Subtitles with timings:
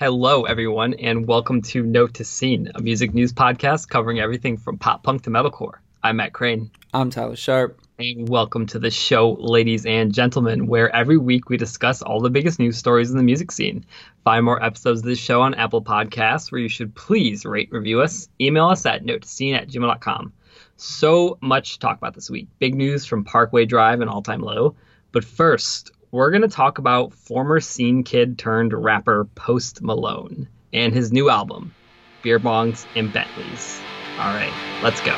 [0.00, 4.78] Hello, everyone, and welcome to Note to Scene, a music news podcast covering everything from
[4.78, 5.80] pop punk to metalcore.
[6.04, 6.70] I'm Matt Crane.
[6.94, 7.80] I'm Tyler Sharp.
[7.98, 12.30] And welcome to the show, ladies and gentlemen, where every week we discuss all the
[12.30, 13.86] biggest news stories in the music scene.
[14.22, 18.00] Find more episodes of this show on Apple Podcasts, where you should please rate review
[18.00, 18.28] us.
[18.40, 20.32] Email us at notetoscene at gmail.com.
[20.76, 22.46] So much to talk about this week.
[22.60, 24.76] Big news from Parkway Drive and All Time Low.
[25.10, 30.94] But first, we're going to talk about former scene kid turned rapper Post Malone and
[30.94, 31.74] his new album,
[32.22, 33.80] Beer Bongs and Bentleys.
[34.18, 35.16] All right, let's go.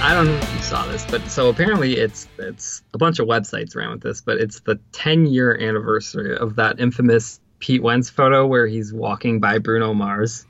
[0.00, 4.02] I don't saw this, but so apparently it's it's a bunch of websites ran with
[4.02, 8.92] this, but it's the 10 year anniversary of that infamous Pete Wentz photo where he's
[8.92, 10.46] walking by Bruno Mars,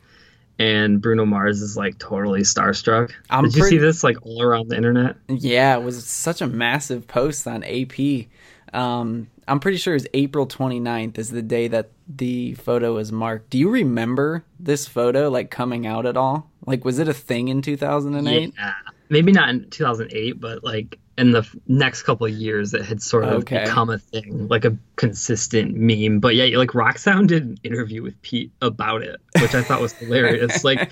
[0.58, 3.12] and Bruno Mars is like totally starstruck.
[3.30, 3.76] I'm Did you pretty...
[3.76, 5.16] see this like all around the internet?
[5.28, 8.26] Yeah, it was such a massive post on AP.
[8.74, 13.48] Um, I'm pretty sure it's April 29th is the day that the photo was marked.
[13.48, 16.50] Do you remember this photo like coming out at all?
[16.66, 18.52] Like, was it a thing in 2008?
[18.54, 18.74] Yeah
[19.08, 23.24] maybe not in 2008, but like in the next couple of years, it had sort
[23.24, 23.64] of okay.
[23.64, 26.20] become a thing, like a consistent meme.
[26.20, 29.80] But yeah, like Rock Sound did an interview with Pete about it, which I thought
[29.80, 30.64] was hilarious.
[30.64, 30.90] like,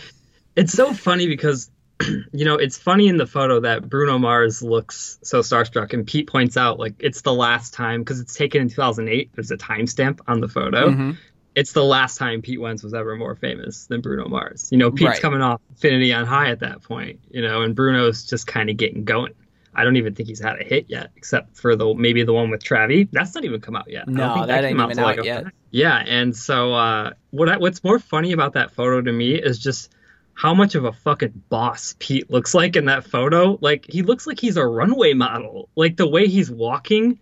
[0.56, 1.70] it's so funny because
[2.32, 6.26] you know, it's funny in the photo that Bruno Mars looks so starstruck, and Pete
[6.26, 9.30] points out like it's the last time because it's taken in 2008.
[9.34, 11.10] There's a timestamp on the photo, mm-hmm
[11.56, 14.68] it's the last time Pete Wentz was ever more famous than Bruno Mars.
[14.70, 15.22] You know, Pete's right.
[15.22, 18.76] coming off Infinity on High at that point, you know, and Bruno's just kind of
[18.76, 19.32] getting going.
[19.74, 22.50] I don't even think he's had a hit yet, except for the maybe the one
[22.50, 23.08] with Travie.
[23.10, 24.06] That's not even come out yet.
[24.06, 25.46] No, that, that ain't even out, out yet.
[25.70, 29.58] Yeah, and so uh, what I, what's more funny about that photo to me is
[29.58, 29.94] just
[30.34, 33.58] how much of a fucking boss Pete looks like in that photo.
[33.62, 35.70] Like he looks like he's a runway model.
[35.74, 37.18] Like the way he's walking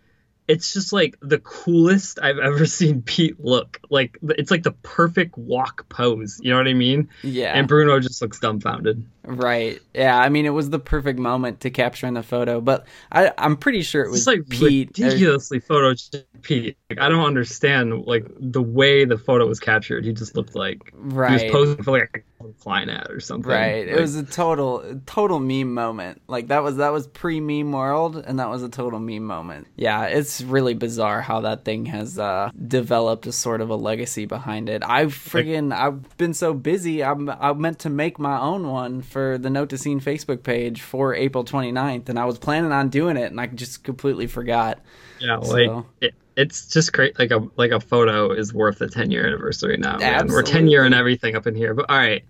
[0.46, 3.80] it's just like the coolest I've ever seen Pete look.
[3.90, 6.38] Like it's like the perfect walk pose.
[6.42, 7.08] You know what I mean?
[7.22, 7.52] Yeah.
[7.56, 9.04] And Bruno just looks dumbfounded.
[9.24, 9.80] Right.
[9.94, 10.18] Yeah.
[10.18, 13.56] I mean, it was the perfect moment to capture in the photo, but I, I'm
[13.56, 14.98] pretty sure it was it's like Pete.
[14.98, 15.94] Ridiculously photo
[16.42, 16.76] Pete.
[16.90, 20.04] Like, I don't understand like the way the photo was captured.
[20.04, 21.40] He just looked like right.
[21.40, 23.50] he was posing for like a flying at or something.
[23.50, 23.86] Right.
[23.86, 26.22] Like, it was a total total meme moment.
[26.28, 29.66] Like that was that was pre meme world, and that was a total meme moment.
[29.76, 30.04] Yeah.
[30.04, 34.68] It's really bizarre how that thing has uh, developed a sort of a legacy behind
[34.68, 34.82] it.
[34.84, 37.02] I friggin' like, I've been so busy.
[37.02, 40.82] I'm I meant to make my own one for the Note to Scene Facebook page
[40.82, 44.80] for April 29th, and I was planning on doing it, and I just completely forgot.
[45.20, 45.86] Yeah, like so.
[46.00, 47.16] it, it's just great.
[47.16, 49.98] Like a like a photo is worth a 10 year anniversary now.
[49.98, 50.26] Man.
[50.26, 51.74] We're 10 year and everything up in here.
[51.74, 52.24] But all right,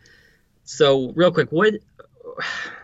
[0.64, 1.72] so real quick, what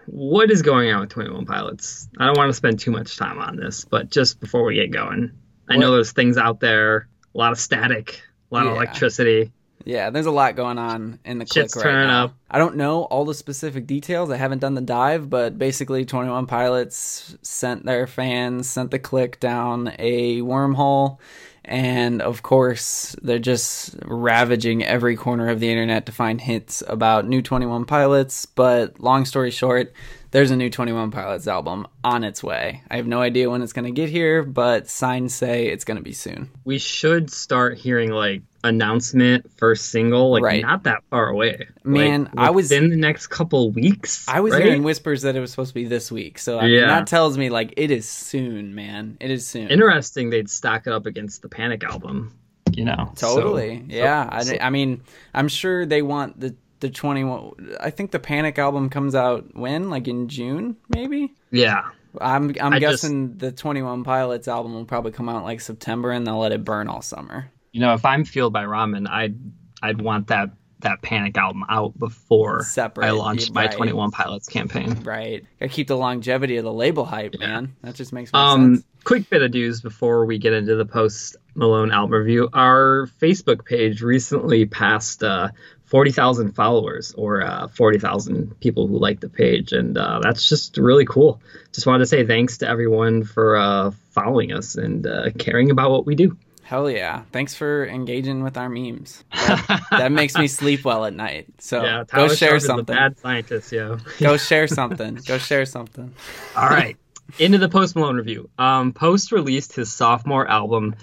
[0.07, 2.09] what is going on with 21 Pilots?
[2.19, 4.93] I don't want to spend too much time on this, but just before we get
[4.93, 5.31] going,
[5.69, 8.71] I know there's things out there, a lot of static, a lot yeah.
[8.71, 9.53] of electricity.
[9.85, 12.25] Yeah, there's a lot going on in the Shit's click right turning now.
[12.27, 12.35] up.
[12.51, 14.31] I don't know all the specific details.
[14.31, 19.41] I haven't done the dive, but basically, 21 Pilots sent their fans, sent the click
[19.41, 21.19] down a wormhole.
[21.65, 27.29] And of course, they're just ravaging every corner of the internet to find hints about
[27.29, 28.47] new 21 Pilots.
[28.47, 29.93] But long story short,
[30.31, 32.83] there's a new 21 Pilots album on its way.
[32.91, 35.97] I have no idea when it's going to get here, but signs say it's going
[35.97, 36.51] to be soon.
[36.65, 40.63] We should start hearing like announcement first single like right.
[40.63, 44.53] not that far away man like, i was in the next couple weeks i was
[44.53, 44.65] right?
[44.65, 46.87] hearing whispers that it was supposed to be this week so I yeah.
[46.89, 50.93] that tells me like it is soon man it is soon interesting they'd stack it
[50.93, 52.39] up against the panic album
[52.73, 56.91] you know totally so, yeah so, I, I mean i'm sure they want the the
[56.91, 62.55] 21 i think the panic album comes out when like in june maybe yeah i'm
[62.61, 66.27] i'm I guessing just, the 21 pilots album will probably come out like september and
[66.27, 69.37] they'll let it burn all summer you know, if I'm fueled by ramen, I'd
[69.83, 70.51] I'd want that
[70.81, 73.71] that Panic album out before Separate, I launched right.
[73.71, 75.03] my Twenty One Pilots campaign.
[75.03, 77.47] Right, gotta keep the longevity of the label hype, yeah.
[77.47, 77.77] man.
[77.83, 78.87] That just makes more um, sense.
[79.05, 82.49] Quick bit of news before we get into the post Malone album review.
[82.53, 85.51] Our Facebook page recently passed uh,
[85.91, 90.49] forty thousand followers, or uh, forty thousand people who like the page, and uh, that's
[90.49, 91.43] just really cool.
[91.73, 95.91] Just wanted to say thanks to everyone for uh, following us and uh, caring about
[95.91, 96.37] what we do.
[96.63, 97.25] Hell yeah.
[97.33, 99.25] Thanks for engaging with our memes.
[99.33, 101.49] That, that makes me sleep well at night.
[101.59, 102.95] So yeah, go share something.
[102.95, 103.99] bad scientist, yo.
[104.21, 105.17] go share something.
[105.27, 106.15] Go share something.
[106.55, 106.97] All right.
[107.41, 108.51] Into the Post Malone review.
[108.57, 110.95] Um, Post released his sophomore album,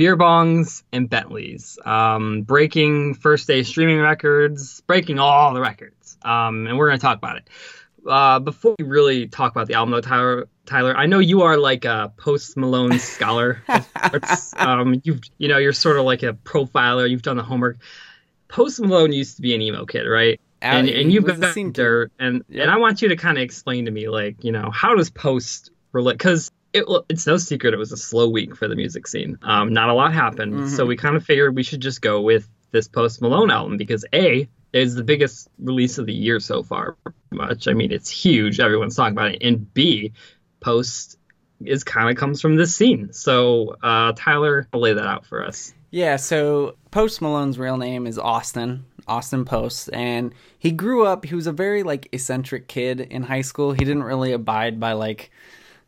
[0.00, 6.16] beer bongs and Bentleys, um, breaking first day streaming records, breaking all the records.
[6.22, 7.48] Um, and we're going to talk about it.
[8.08, 11.58] Uh, before we really talk about the album, though, Tyler, Tyler, I know you are
[11.58, 13.62] like a Post Malone scholar.
[14.56, 17.06] um, you've, you know, you're sort of like a profiler.
[17.06, 17.76] You've done the homework.
[18.48, 20.40] Post Malone used to be an emo kid, right?
[20.62, 22.62] and, and you've got dirt, and yep.
[22.62, 25.10] and I want you to kind of explain to me, like, you know, how does
[25.10, 26.14] Post relate?
[26.14, 29.38] Because it, it's no secret it was a slow week for the music scene.
[29.42, 30.68] Um, not a lot happened, mm-hmm.
[30.68, 34.04] so we kind of figured we should just go with this Post Malone album because
[34.12, 36.96] a is the biggest release of the year so far.
[37.32, 38.60] Much, I mean, it's huge.
[38.60, 40.12] Everyone's talking about it, and b
[40.60, 41.16] Post
[41.64, 43.12] is kind of comes from this scene.
[43.12, 45.72] So uh, Tyler, I'll lay that out for us.
[45.90, 51.34] Yeah, so Post Malone's real name is Austin, Austin Post, and he grew up, he
[51.34, 53.72] was a very like eccentric kid in high school.
[53.72, 55.32] He didn't really abide by like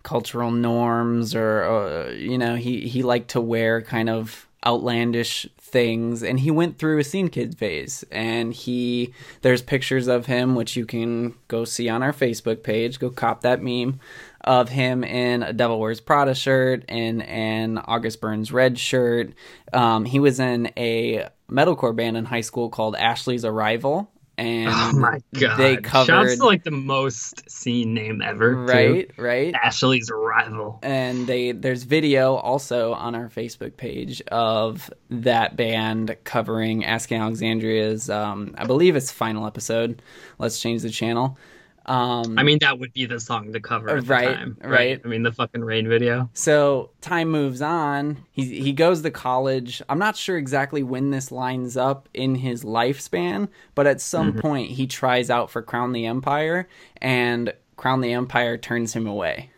[0.02, 6.22] cultural norms or uh, you know he he liked to wear kind of outlandish things.
[6.22, 8.04] And he went through a scene kid phase.
[8.10, 13.00] And he there's pictures of him which you can go see on our facebook page.
[13.00, 13.98] Go cop that meme
[14.42, 19.32] of him in a devil wears prada shirt and an august burns red shirt.
[19.72, 24.11] Um, he was in a metalcore band in high school called ashley's arrival
[24.42, 29.08] and oh my god, they covered Shouts to like the most seen name ever, right?
[29.08, 29.22] Too.
[29.22, 29.54] Right.
[29.54, 36.84] Ashley's Arrival, and they there's video also on our Facebook page of that band covering
[36.84, 40.02] Asking Alexandria's, um, I believe it's final episode.
[40.38, 41.38] Let's change the channel.
[41.86, 44.70] Um, I mean, that would be the song to cover at right, the time, right?
[44.70, 45.00] right?
[45.04, 46.30] I mean, the fucking rain video.
[46.32, 48.24] So time moves on.
[48.32, 49.82] He he goes to college.
[49.88, 54.40] I'm not sure exactly when this lines up in his lifespan, but at some mm-hmm.
[54.40, 56.68] point he tries out for Crown the Empire,
[56.98, 59.50] and Crown the Empire turns him away.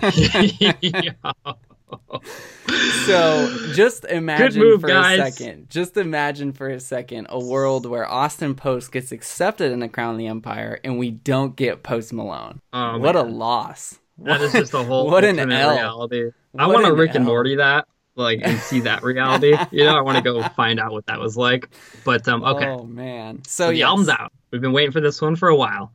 [3.06, 5.18] so just imagine move, for guys.
[5.18, 5.70] a second.
[5.70, 10.12] Just imagine for a second a world where Austin Post gets accepted in the Crown
[10.12, 12.60] of the Empire and we don't get Post Malone.
[12.72, 13.26] Oh, what man.
[13.26, 13.98] a loss.
[14.18, 15.46] That is just a whole what an L.
[15.46, 16.30] reality.
[16.52, 17.16] What I want to Rick L.
[17.16, 17.86] and Morty that
[18.16, 19.56] like and see that reality.
[19.70, 21.68] you know, I want to go find out what that was like.
[22.04, 22.66] But um okay.
[22.66, 23.42] Oh man.
[23.44, 23.86] So, the yes.
[23.86, 24.32] album's out.
[24.50, 25.92] We've been waiting for this one for a while.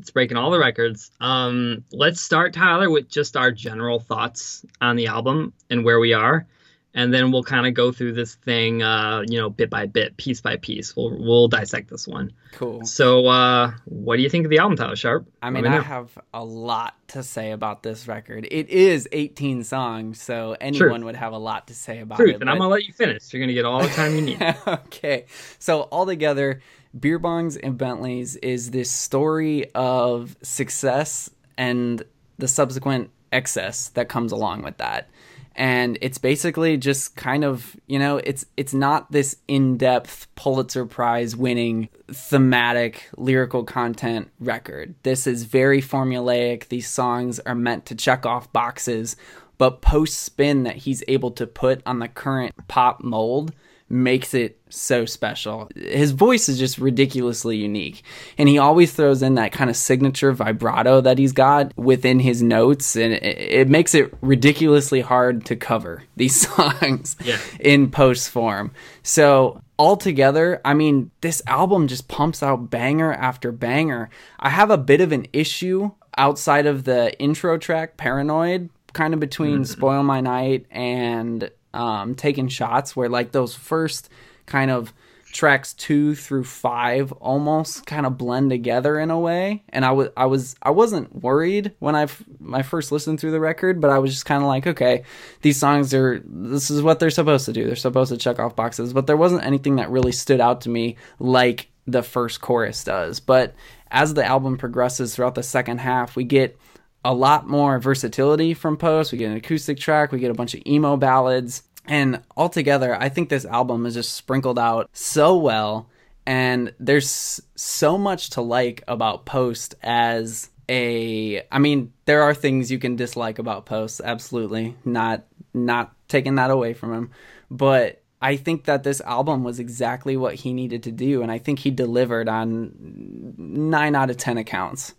[0.00, 1.10] It's breaking all the records.
[1.20, 6.14] Um, let's start, Tyler, with just our general thoughts on the album and where we
[6.14, 6.46] are,
[6.94, 10.16] and then we'll kind of go through this thing, uh, you know, bit by bit,
[10.16, 10.96] piece by piece.
[10.96, 12.32] We'll we'll dissect this one.
[12.52, 12.84] Cool.
[12.84, 15.26] So, uh, what do you think of the album, Tyler Sharp?
[15.42, 18.48] I mean, I have a lot to say about this record.
[18.50, 21.04] It is 18 songs, so anyone Truth.
[21.04, 22.34] would have a lot to say about Truth, it.
[22.36, 22.48] And but...
[22.48, 23.32] I'm gonna let you finish.
[23.32, 24.42] You're gonna get all the time you need.
[24.66, 25.26] okay.
[25.58, 26.62] So altogether
[26.98, 32.02] Beer Bongs and Bentleys is this story of success and
[32.38, 35.08] the subsequent excess that comes along with that.
[35.54, 41.36] And it's basically just kind of, you know, it's it's not this in-depth Pulitzer Prize
[41.36, 44.94] winning thematic lyrical content record.
[45.02, 46.68] This is very formulaic.
[46.68, 49.16] These songs are meant to check off boxes,
[49.58, 53.52] but post spin that he's able to put on the current pop mold
[53.90, 55.68] makes it so special.
[55.74, 58.02] His voice is just ridiculously unique.
[58.38, 62.42] And he always throws in that kind of signature vibrato that he's got within his
[62.42, 62.96] notes.
[62.96, 67.38] And it, it makes it ridiculously hard to cover these songs yeah.
[67.58, 68.70] in post form.
[69.02, 74.10] So, altogether, I mean, this album just pumps out banger after banger.
[74.38, 79.20] I have a bit of an issue outside of the intro track, Paranoid, kind of
[79.20, 79.66] between mm.
[79.66, 84.08] Spoil My Night and um, taking shots where like those first
[84.46, 84.92] kind of
[85.32, 89.62] tracks two through five almost kind of blend together in a way.
[89.68, 92.08] And i was i was i wasn't worried when i
[92.40, 95.04] my first listened through the record but i was just kind of like okay
[95.42, 97.66] these songs are this is what they're supposed to do.
[97.66, 98.92] They're supposed to check off boxes.
[98.92, 103.20] But there wasn't anything that really stood out to me like the first chorus does.
[103.20, 103.54] But
[103.90, 106.58] as the album progresses throughout the second half we get
[107.04, 109.12] a lot more versatility from Post.
[109.12, 113.08] We get an acoustic track, we get a bunch of emo ballads, and altogether, I
[113.08, 115.88] think this album is just sprinkled out so well.
[116.26, 121.42] And there's so much to like about Post as a.
[121.50, 124.76] I mean, there are things you can dislike about Post, absolutely.
[124.84, 127.10] Not not taking that away from him,
[127.50, 131.38] but I think that this album was exactly what he needed to do, and I
[131.38, 134.94] think he delivered on nine out of ten accounts.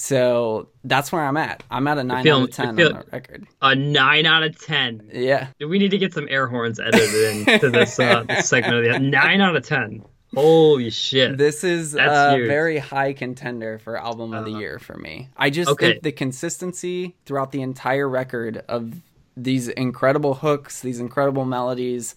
[0.00, 1.64] So that's where I'm at.
[1.72, 3.48] I'm at a nine out of ten on the record.
[3.60, 5.10] A nine out of ten.
[5.12, 5.48] Yeah.
[5.58, 9.00] We need to get some air horns edited into this, uh, this segment of the
[9.00, 10.04] nine out of ten.
[10.32, 11.36] Holy shit!
[11.36, 12.46] This is That's a huge.
[12.46, 15.30] very high contender for album of the uh, year for me.
[15.36, 15.92] I just okay.
[15.92, 18.94] think the consistency throughout the entire record of
[19.36, 22.14] these incredible hooks, these incredible melodies.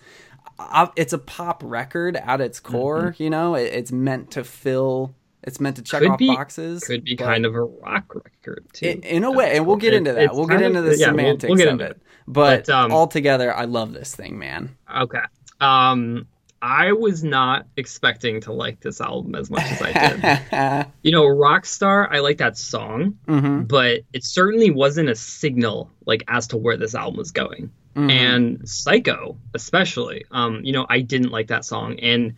[0.96, 3.24] It's a pop record at its core, mm-hmm.
[3.24, 3.56] you know.
[3.56, 6.84] It's meant to fill it's meant to check could off be, boxes.
[6.84, 8.88] Could be kind of a rock record too.
[8.88, 10.36] In, in a way, and we'll get into that.
[10.36, 11.92] we'll get into the yeah, semantics we'll, we'll of it.
[11.92, 12.02] it.
[12.28, 14.76] But, but um, altogether, I love this thing, man.
[14.96, 15.22] Okay.
[15.60, 16.28] Um,
[16.62, 20.88] I was not expecting to like this album as much as I did.
[21.02, 23.64] you know, Rockstar, I like that song, mm-hmm.
[23.64, 27.72] but it certainly wasn't a signal like as to where this album was going.
[27.96, 28.10] Mm-hmm.
[28.10, 32.36] And Psycho, especially, um, you know, I didn't like that song, and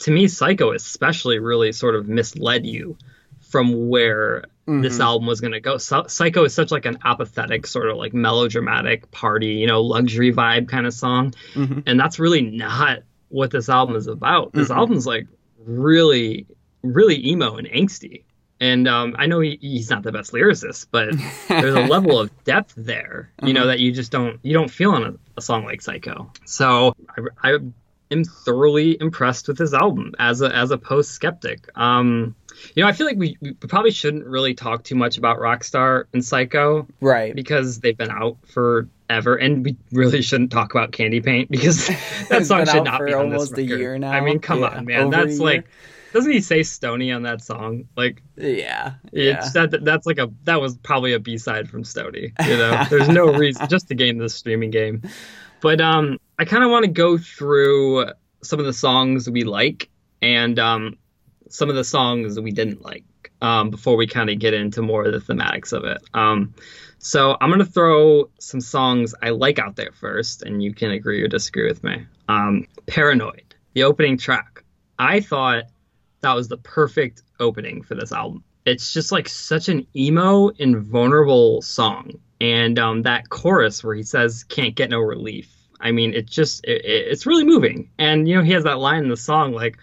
[0.00, 2.96] to me, Psycho especially really sort of misled you
[3.40, 4.80] from where mm-hmm.
[4.80, 5.78] this album was going to go.
[5.78, 10.32] So, Psycho is such like an apathetic sort of like melodramatic party, you know, luxury
[10.32, 11.80] vibe kind of song, mm-hmm.
[11.86, 14.52] and that's really not what this album is about.
[14.52, 14.78] This mm-hmm.
[14.78, 15.26] album's like
[15.58, 16.46] really,
[16.82, 18.24] really emo and angsty.
[18.60, 21.10] And um, I know he, he's not the best lyricist, but
[21.48, 23.70] there's a level of depth there, you know, uh-huh.
[23.70, 26.30] that you just don't you don't feel on a, a song like Psycho.
[26.44, 26.94] So
[27.42, 27.58] I, I
[28.10, 31.68] am thoroughly impressed with this album as a as a post skeptic.
[31.76, 32.34] Um,
[32.74, 36.04] you know, I feel like we, we probably shouldn't really talk too much about Rockstar
[36.12, 37.34] and Psycho, right?
[37.34, 41.88] Because they've been out forever, and we really shouldn't talk about Candy Paint because
[42.28, 43.58] that song should not be on this record.
[43.58, 44.12] a year now.
[44.12, 45.66] I mean, come yeah, on, man, that's like.
[46.12, 47.88] Doesn't he say Stoney on that song?
[47.96, 49.66] Like, yeah, it's yeah.
[49.66, 52.32] that that's like a that was probably a B side from Stoney.
[52.46, 55.02] You know, there's no reason just to game this streaming game.
[55.60, 58.06] But um, I kind of want to go through
[58.42, 59.88] some of the songs we like
[60.20, 60.98] and um,
[61.48, 63.04] some of the songs we didn't like
[63.40, 66.02] um, before we kind of get into more of the thematics of it.
[66.14, 66.54] Um,
[66.98, 71.20] so I'm gonna throw some songs I like out there first, and you can agree
[71.22, 72.06] or disagree with me.
[72.28, 74.64] Um, Paranoid, the opening track.
[74.98, 75.64] I thought
[76.22, 78.42] that was the perfect opening for this album.
[78.64, 84.02] It's just like such an emo and vulnerable song, and um, that chorus where he
[84.02, 87.90] says "can't get no relief." I mean, it just it, it's really moving.
[87.98, 89.78] And you know, he has that line in the song like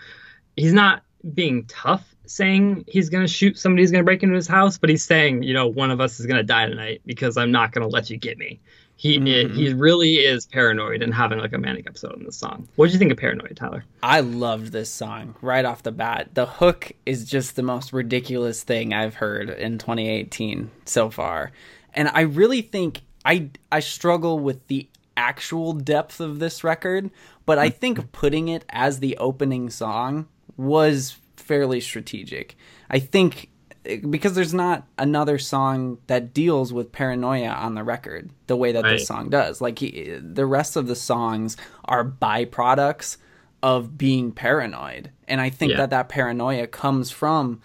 [0.55, 4.35] he's not being tough saying he's going to shoot somebody who's going to break into
[4.35, 7.01] his house, but he's saying, you know, one of us is going to die tonight
[7.05, 8.59] because I'm not going to let you get me.
[8.95, 9.27] He mm-hmm.
[9.27, 12.67] it, he really is paranoid and having like a manic episode in the song.
[12.75, 13.83] What did you think of Paranoid, Tyler?
[14.03, 16.29] I loved this song right off the bat.
[16.35, 21.51] The hook is just the most ridiculous thing I've heard in 2018 so far.
[21.95, 24.87] And I really think I I struggle with the
[25.21, 27.11] actual depth of this record,
[27.45, 27.77] but I mm-hmm.
[27.77, 32.57] think putting it as the opening song was fairly strategic.
[32.89, 33.49] I think
[33.85, 38.71] eh, because there's not another song that deals with paranoia on the record the way
[38.71, 38.93] that right.
[38.93, 39.61] this song does.
[39.61, 43.17] Like he, the rest of the songs are byproducts
[43.61, 45.77] of being paranoid, and I think yeah.
[45.77, 47.61] that that paranoia comes from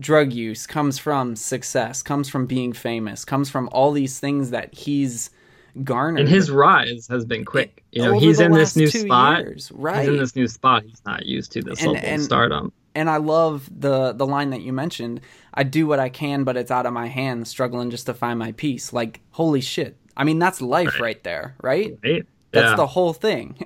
[0.00, 4.74] drug use, comes from success, comes from being famous, comes from all these things that
[4.74, 5.30] he's
[5.84, 6.20] garnered.
[6.20, 7.84] And his rise has been quick.
[7.92, 9.40] You know, he's in this new spot.
[9.40, 10.00] Years, right.
[10.00, 10.84] He's in this new spot.
[10.84, 12.72] He's not used to this and, level and, of stardom.
[12.94, 15.20] And I love the the line that you mentioned.
[15.54, 18.38] I do what I can, but it's out of my hands, struggling just to find
[18.38, 18.92] my peace.
[18.92, 19.96] Like, holy shit.
[20.16, 21.98] I mean, that's life right, right there, right?
[22.02, 22.26] Right.
[22.52, 22.76] That's yeah.
[22.76, 23.56] the whole thing.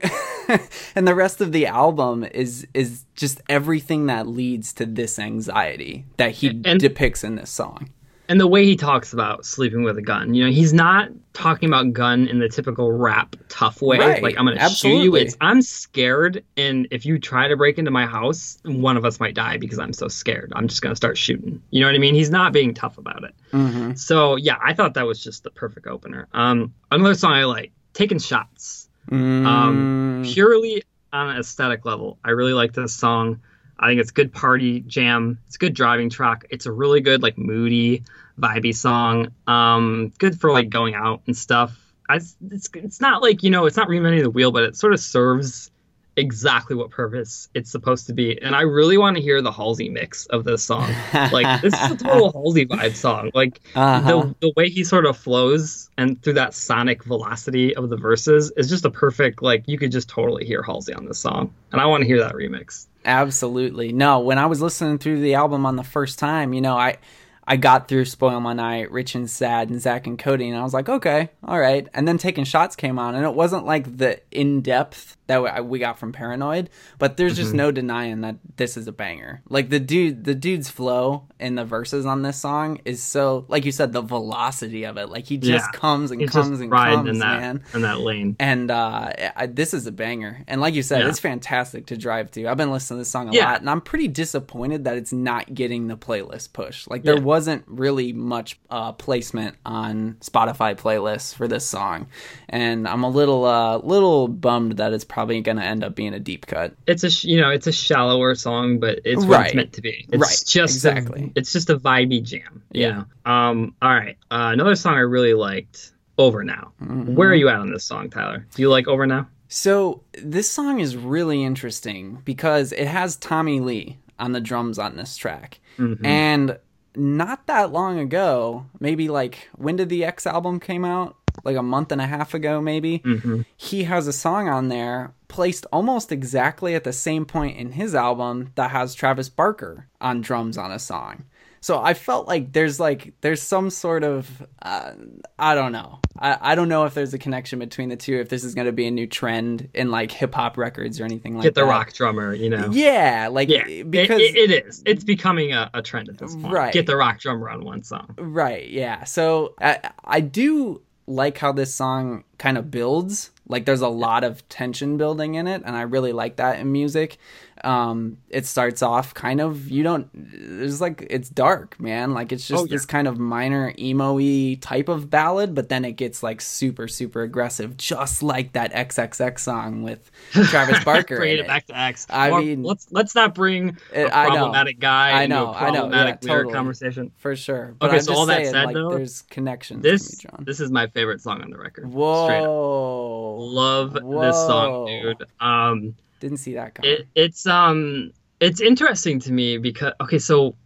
[0.94, 6.04] and the rest of the album is is just everything that leads to this anxiety
[6.18, 7.90] that he and, depicts in this song
[8.28, 11.68] and the way he talks about sleeping with a gun, you know, he's not talking
[11.68, 13.98] about gun in the typical rap tough way.
[13.98, 14.22] Right.
[14.22, 15.16] Like I'm gonna shoot you.
[15.16, 19.20] It's I'm scared, and if you try to break into my house, one of us
[19.20, 20.52] might die because I'm so scared.
[20.56, 21.62] I'm just gonna start shooting.
[21.70, 22.14] You know what I mean?
[22.14, 23.34] He's not being tough about it.
[23.52, 23.94] Mm-hmm.
[23.94, 26.28] So yeah, I thought that was just the perfect opener.
[26.32, 29.44] Um, another song I like, "Taking Shots." Mm.
[29.44, 33.40] Um, purely on an aesthetic level, I really like this song.
[33.78, 35.38] I think it's good party jam.
[35.46, 36.46] It's a good driving track.
[36.50, 38.04] It's a really good like moody,
[38.38, 39.28] vibey song.
[39.46, 41.78] Um, good for like going out and stuff.
[42.08, 44.92] I, it's it's not like you know it's not reinventing the wheel, but it sort
[44.92, 45.70] of serves
[46.16, 48.40] exactly what purpose it's supposed to be.
[48.40, 50.92] And I really want to hear the Halsey mix of this song.
[51.12, 53.30] Like this is a total Halsey vibe song.
[53.34, 54.08] Like uh-huh.
[54.08, 58.52] the the way he sort of flows and through that sonic velocity of the verses
[58.56, 61.52] is just a perfect like you could just totally hear Halsey on this song.
[61.72, 62.86] And I want to hear that remix.
[63.04, 63.92] Absolutely.
[63.92, 66.98] No, when I was listening through the album on the first time, you know, I
[67.46, 70.64] I got through Spoil My Night, Rich and Sad, and Zack and Codeine, and I
[70.64, 71.86] was like, okay, all right.
[71.92, 75.78] And then Taking Shots came on, and it wasn't like the in depth that we
[75.78, 77.58] got from Paranoid, but there's just mm-hmm.
[77.58, 79.42] no denying that this is a banger.
[79.48, 83.64] Like the dude, the dude's flow in the verses on this song is so, like
[83.64, 85.08] you said, the velocity of it.
[85.08, 85.78] Like he just yeah.
[85.78, 88.36] comes and He's comes and comes, in that, man, in that lane.
[88.38, 90.42] And uh, I, this is a banger.
[90.46, 91.08] And like you said, yeah.
[91.08, 92.46] it's fantastic to drive to.
[92.46, 93.52] I've been listening to this song a yeah.
[93.52, 96.86] lot, and I'm pretty disappointed that it's not getting the playlist push.
[96.86, 102.08] Like there wasn't really much uh, placement on Spotify playlists for this song,
[102.48, 106.12] and I'm a little, uh, little bummed that it's probably going to end up being
[106.12, 106.74] a deep cut.
[106.88, 109.46] It's a you know it's a shallower song, but it's what right.
[109.46, 110.06] it's meant to be.
[110.10, 110.42] It's right.
[110.44, 111.32] just exactly.
[111.36, 112.64] A, it's just a vibey jam.
[112.72, 113.04] Yeah.
[113.24, 113.32] Know?
[113.32, 113.74] Um.
[113.80, 114.18] All right.
[114.30, 115.92] Uh, another song I really liked.
[116.16, 116.72] Over now.
[116.80, 117.16] Mm-hmm.
[117.16, 118.46] Where are you at on this song, Tyler?
[118.54, 119.26] Do you like Over now?
[119.48, 124.96] So this song is really interesting because it has Tommy Lee on the drums on
[124.96, 126.06] this track, mm-hmm.
[126.06, 126.58] and
[126.94, 131.16] not that long ago, maybe like when did the X album came out?
[131.44, 133.00] Like a month and a half ago, maybe.
[133.00, 133.42] Mm-hmm.
[133.56, 137.94] He has a song on there placed almost exactly at the same point in his
[137.94, 141.24] album that has Travis Barker on drums on a song.
[141.60, 144.92] So I felt like there's like there's some sort of uh,
[145.38, 148.28] I don't know I, I don't know if there's a connection between the two if
[148.28, 151.34] this is going to be a new trend in like hip hop records or anything
[151.34, 151.66] like Get the that.
[151.66, 152.70] rock drummer, you know.
[152.70, 154.82] Yeah, like yeah, because it, it, it is.
[154.86, 156.52] It's becoming a, a trend at this point.
[156.52, 156.72] Right.
[156.72, 158.14] Get the rock drummer on one song.
[158.18, 158.68] Right.
[158.68, 159.04] Yeah.
[159.04, 163.30] So I I do like how this song kind of builds.
[163.48, 166.72] Like there's a lot of tension building in it, and I really like that in
[166.72, 167.18] music.
[167.64, 170.08] Um, it starts off kind of you don't.
[170.12, 172.12] It's like it's dark, man.
[172.12, 172.70] Like it's just oh, yeah.
[172.70, 177.22] this kind of minor emo-y type of ballad, but then it gets like super super
[177.22, 181.16] aggressive, just like that XXX song with Travis Barker.
[181.16, 182.06] bring it, it, back to X.
[182.10, 185.22] I or mean, let's let's not bring a problematic guy.
[185.22, 187.74] I know, I know, yeah, totally, conversation for sure.
[187.78, 189.82] But okay, I'm so all saying, that said, like, though, there's connections.
[189.82, 191.90] This me, this is my favorite song on the record.
[191.90, 194.20] Whoa, love Whoa.
[194.22, 195.24] this song, dude.
[195.40, 195.94] Um,
[196.24, 196.90] didn't see that coming.
[196.90, 200.56] It, it's um, it's interesting to me because okay, so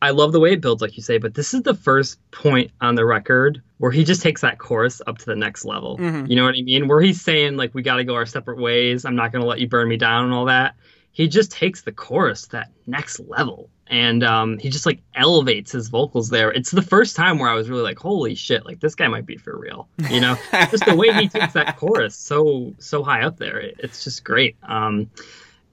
[0.00, 2.70] I love the way it builds, like you say, but this is the first point
[2.80, 5.98] on the record where he just takes that chorus up to the next level.
[5.98, 6.26] Mm-hmm.
[6.26, 6.88] You know what I mean?
[6.88, 9.04] Where he's saying like we got to go our separate ways.
[9.04, 10.76] I'm not gonna let you burn me down and all that.
[11.10, 15.88] He just takes the chorus that next level, and um, he just like elevates his
[15.88, 16.50] vocals there.
[16.50, 19.26] It's the first time where I was really like, holy shit, like this guy might
[19.26, 19.88] be for real.
[20.10, 20.36] You know,
[20.70, 24.24] just the way he takes that chorus so so high up there, it, it's just
[24.24, 24.56] great.
[24.62, 25.10] Um,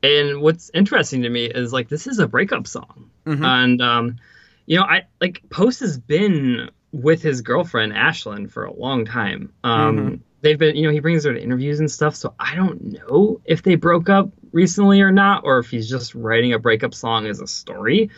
[0.02, 3.44] and what's interesting to me is like this is a breakup song, mm-hmm.
[3.44, 4.18] and um,
[4.66, 9.52] you know, I like Post has been with his girlfriend Ashlen for a long time.
[9.64, 10.16] Um, mm-hmm.
[10.46, 12.16] They've been, you know, he brings her to interviews and stuff.
[12.16, 16.14] So I don't know if they broke up recently or not, or if he's just
[16.14, 18.12] writing a breakup song as a story.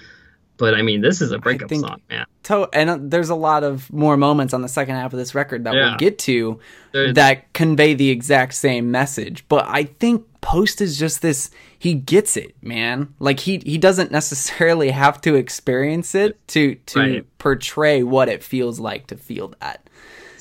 [0.58, 2.26] But I mean, this is a breakup song, man.
[2.44, 5.34] To- and uh, there's a lot of more moments on the second half of this
[5.34, 5.92] record that yeah.
[5.92, 6.60] we'll get to
[6.92, 9.46] that convey the exact same message.
[9.48, 11.50] But I think Post is just this.
[11.80, 13.14] He gets it, man.
[13.20, 17.38] Like he he doesn't necessarily have to experience it to to right.
[17.38, 19.87] portray what it feels like to feel that.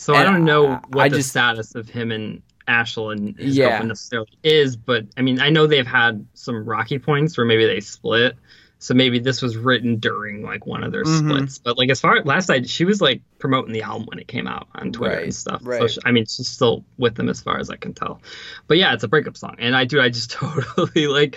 [0.06, 3.36] So and I don't know what I the just, status of him and Ashlen and
[3.36, 3.70] his yeah.
[3.70, 7.66] girlfriend necessarily is, but I mean, I know they've had some rocky points where maybe
[7.66, 8.36] they split.
[8.78, 11.28] So maybe this was written during like one of their mm-hmm.
[11.28, 11.58] splits.
[11.58, 14.28] But like as far as last night, she was like promoting the album when it
[14.28, 15.60] came out on Twitter right, and stuff.
[15.64, 15.80] Right.
[15.80, 18.20] So she, I mean, she's still with them as far as I can tell.
[18.68, 20.00] But yeah, it's a breakup song, and I do.
[20.00, 21.36] I just totally like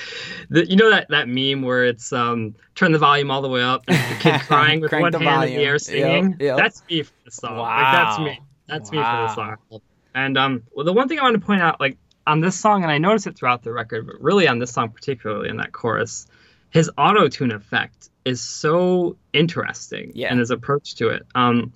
[0.52, 3.64] the you know that that meme where it's um turn the volume all the way
[3.64, 5.54] up and the kid crying with one hand volume.
[5.54, 6.32] in the air singing.
[6.32, 6.58] Yep, yep.
[6.58, 7.58] That's me for the song.
[7.58, 7.64] Wow.
[7.64, 8.40] Like that's me.
[8.70, 8.98] That's wow.
[8.98, 9.82] me for the song.
[10.16, 12.84] And um, well, the one thing I want to point out, like on this song,
[12.84, 15.72] and I notice it throughout the record, but really on this song particularly in that
[15.72, 16.28] chorus
[16.70, 20.30] his auto tune effect is so interesting yeah.
[20.30, 21.26] and his approach to it.
[21.34, 21.74] Um,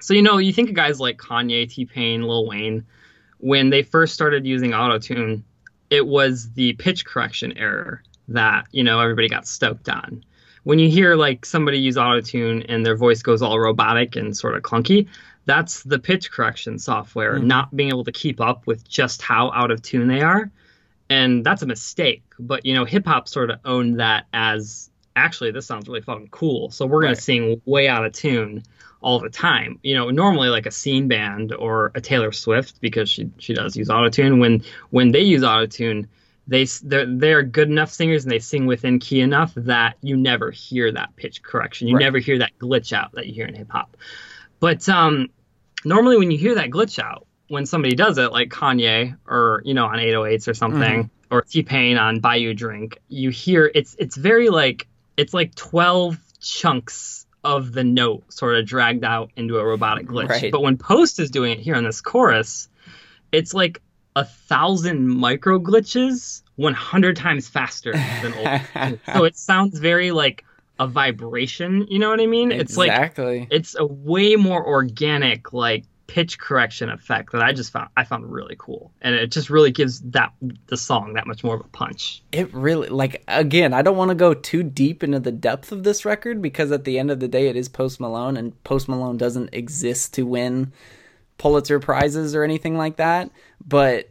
[0.00, 2.86] so you know, you think of guys like Kanye, T Pain, Lil Wayne,
[3.38, 5.44] when they first started using auto tune,
[5.88, 10.24] it was the pitch correction error that you know everybody got stoked on.
[10.64, 14.36] When you hear like somebody use auto tune and their voice goes all robotic and
[14.36, 15.08] sort of clunky,
[15.46, 17.46] that's the pitch correction software mm-hmm.
[17.46, 20.50] not being able to keep up with just how out of tune they are
[21.08, 22.24] and that's a mistake.
[22.38, 26.28] But you know, hip hop sort of owned that as actually this sounds really fucking
[26.28, 26.70] cool.
[26.70, 28.62] So we're gonna sing way out of tune
[29.00, 29.78] all the time.
[29.82, 33.76] You know, normally like a scene band or a Taylor Swift because she she does
[33.76, 34.40] use autotune.
[34.40, 36.08] When when they use autotune,
[36.46, 40.50] they they're they're good enough singers and they sing within key enough that you never
[40.50, 41.88] hear that pitch correction.
[41.88, 42.02] You right.
[42.02, 43.96] never hear that glitch out that you hear in hip hop.
[44.58, 45.28] But um,
[45.86, 49.72] normally when you hear that glitch out, when somebody does it, like Kanye or you
[49.72, 51.34] know on 808s or something, mm-hmm.
[51.34, 55.54] or T Pain on Buy You Drink, you hear it's it's very like it's like
[55.54, 60.28] 12 chunks of the note sort of dragged out into a robotic glitch.
[60.28, 60.52] Right.
[60.52, 62.68] But when Post is doing it here on this chorus,
[63.30, 63.80] it's like
[64.16, 68.98] a thousand micro glitches 100 times faster than old.
[69.14, 70.44] so it sounds very like
[70.78, 71.86] a vibration.
[71.88, 72.52] You know what I mean?
[72.52, 73.48] Exactly.
[73.50, 77.88] It's like it's a way more organic, like pitch correction effect that I just found
[77.96, 80.32] I found really cool, and it just really gives that
[80.66, 82.22] the song that much more of a punch.
[82.32, 85.82] It really like again, I don't want to go too deep into the depth of
[85.82, 88.88] this record because at the end of the day, it is Post Malone, and Post
[88.88, 90.72] Malone doesn't exist to win
[91.38, 93.30] Pulitzer prizes or anything like that,
[93.66, 94.10] but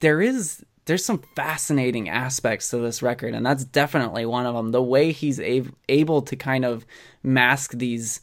[0.00, 4.72] there is there's some fascinating aspects to this record and that's definitely one of them.
[4.72, 6.84] The way he's a- able to kind of
[7.22, 8.20] mask these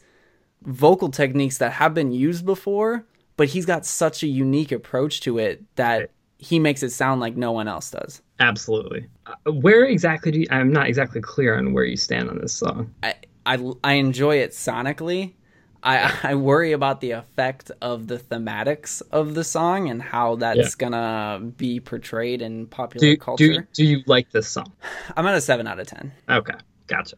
[0.62, 5.38] vocal techniques that have been used before but he's got such a unique approach to
[5.38, 8.20] it that he makes it sound like no one else does.
[8.38, 9.06] Absolutely.
[9.24, 12.52] Uh, where exactly do you, i'm not exactly clear on where you stand on this
[12.52, 12.94] song.
[13.02, 13.14] I,
[13.46, 15.32] I, I enjoy it sonically
[15.82, 20.58] I, I worry about the effect of the thematics of the song and how that's
[20.58, 20.70] yeah.
[20.78, 23.46] gonna be portrayed in popular do, culture.
[23.46, 24.72] Do, do you like this song?
[25.16, 26.12] I'm at a seven out of ten.
[26.28, 26.54] Okay,
[26.86, 27.16] gotcha.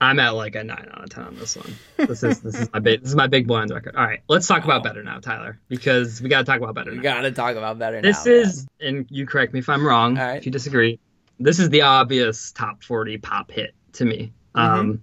[0.00, 1.74] I'm at like a nine out of ten on this one.
[1.96, 3.96] This is this is my big this is my big boy on the record.
[3.96, 6.92] All right, let's talk about better now, Tyler, because we got to talk about better.
[6.92, 8.00] We got to talk about better.
[8.00, 8.88] This now, is, man.
[8.88, 10.16] and you correct me if I'm wrong.
[10.16, 11.00] If you disagree,
[11.40, 14.32] this is the obvious top 40 pop hit to me.
[14.54, 14.80] Mm-hmm.
[14.80, 15.02] Um,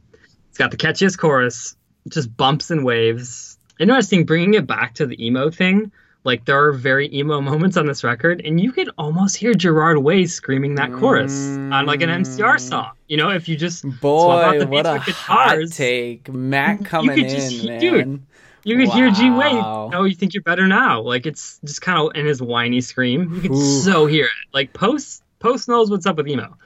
[0.49, 1.75] it's got the catchiest chorus,
[2.10, 3.58] just bumps and waves.
[3.80, 5.91] Interesting, bringing it back to the emo thing.
[6.26, 10.00] Like there are very emo moments on this record, and you could almost hear Gerard
[10.00, 11.72] Way screaming that chorus mm.
[11.72, 12.91] on like an MCR song.
[13.08, 17.65] You know, if you just boy, what a guitars, hot take, Matt coming in, just,
[17.65, 17.80] man.
[17.80, 18.22] Dude,
[18.63, 18.96] you could wow.
[18.96, 19.52] hear G Way.
[19.54, 21.02] Oh, you think you're better now?
[21.02, 23.36] Like it's just kind of in his whiny scream.
[23.36, 23.82] You could Ooh.
[23.82, 24.32] so hear it.
[24.52, 26.58] Like Post Post knows what's up with emo,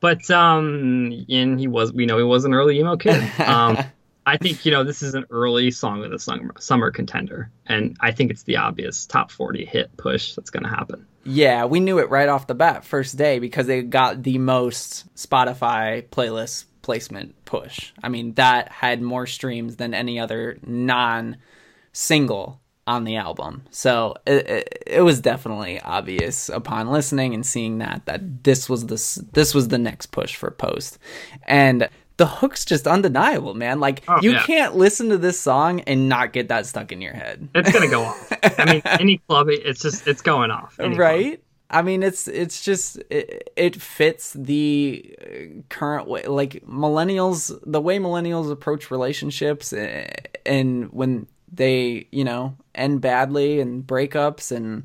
[0.00, 3.22] but um, and he was we know he was an early emo kid.
[3.40, 3.78] Um.
[4.28, 7.96] I think you know this is an early song of the summer, summer contender, and
[8.00, 11.06] I think it's the obvious top forty hit push that's going to happen.
[11.24, 15.14] Yeah, we knew it right off the bat, first day, because it got the most
[15.14, 17.92] Spotify playlist placement push.
[18.02, 21.38] I mean, that had more streams than any other non
[21.92, 23.64] single on the album.
[23.70, 28.86] So it, it, it, was definitely obvious upon listening and seeing that that this was
[28.86, 30.98] the this was the next push for Post.
[31.46, 33.80] And the hook's just undeniable, man.
[33.80, 34.42] Like oh, you yeah.
[34.42, 37.48] can't listen to this song and not get that stuck in your head.
[37.54, 38.32] It's gonna go off.
[38.58, 40.78] I mean, any club, it's just it's going off.
[40.78, 41.24] Right.
[41.24, 41.38] Club.
[41.70, 47.98] I mean, it's it's just it, it, fits the current way, like millennials, the way
[47.98, 50.08] millennials approach relationships, eh,
[50.46, 54.84] and when they you know end badly and breakups and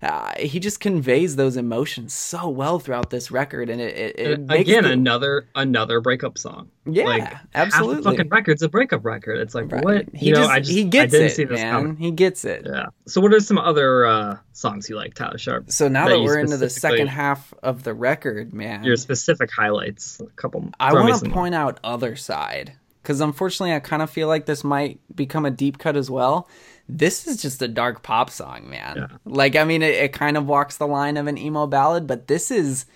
[0.00, 4.40] uh, he just conveys those emotions so well throughout this record, and it, it, it
[4.48, 4.92] again the...
[4.92, 6.70] another another breakup song.
[6.86, 8.04] Yeah, like, absolutely.
[8.04, 9.40] Fucking record's a breakup record.
[9.40, 9.84] It's like right.
[9.84, 10.54] what he you just, know.
[10.54, 11.72] I just he gets I didn't it, see this man.
[11.72, 11.96] Coming.
[11.96, 12.62] He gets it.
[12.64, 12.86] Yeah.
[13.08, 15.70] So what are some other uh, songs you like, Tyler Sharp?
[15.72, 19.50] So now that, that we're into the second half of the record, man, your specific
[19.50, 20.20] highlights.
[20.20, 20.70] A couple.
[20.78, 24.62] I want to point out other side because unfortunately, I kind of feel like this
[24.62, 26.48] might become a deep cut as well
[26.88, 28.96] this is just a dark pop song, man.
[28.96, 29.16] Yeah.
[29.24, 32.28] Like, I mean, it, it, kind of walks the line of an emo ballad, but
[32.28, 32.86] this is,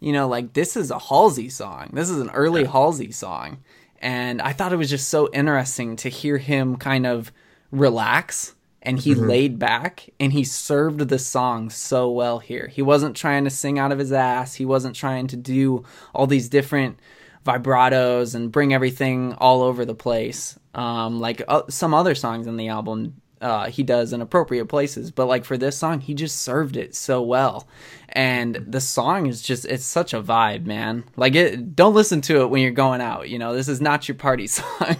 [0.00, 1.90] you know, like this is a Halsey song.
[1.92, 2.70] This is an early yeah.
[2.70, 3.58] Halsey song.
[3.98, 7.32] And I thought it was just so interesting to hear him kind of
[7.70, 9.26] relax and he mm-hmm.
[9.26, 12.68] laid back and he served the song so well here.
[12.68, 14.54] He wasn't trying to sing out of his ass.
[14.54, 16.98] He wasn't trying to do all these different
[17.46, 20.58] vibratos and bring everything all over the place.
[20.74, 25.10] Um, like uh, some other songs in the album uh, he does in appropriate places.
[25.10, 27.66] But like for this song, he just served it so well.
[28.08, 31.04] And the song is just, it's such a vibe, man.
[31.16, 33.28] Like it, don't listen to it when you're going out.
[33.28, 34.96] You know, this is not your party song.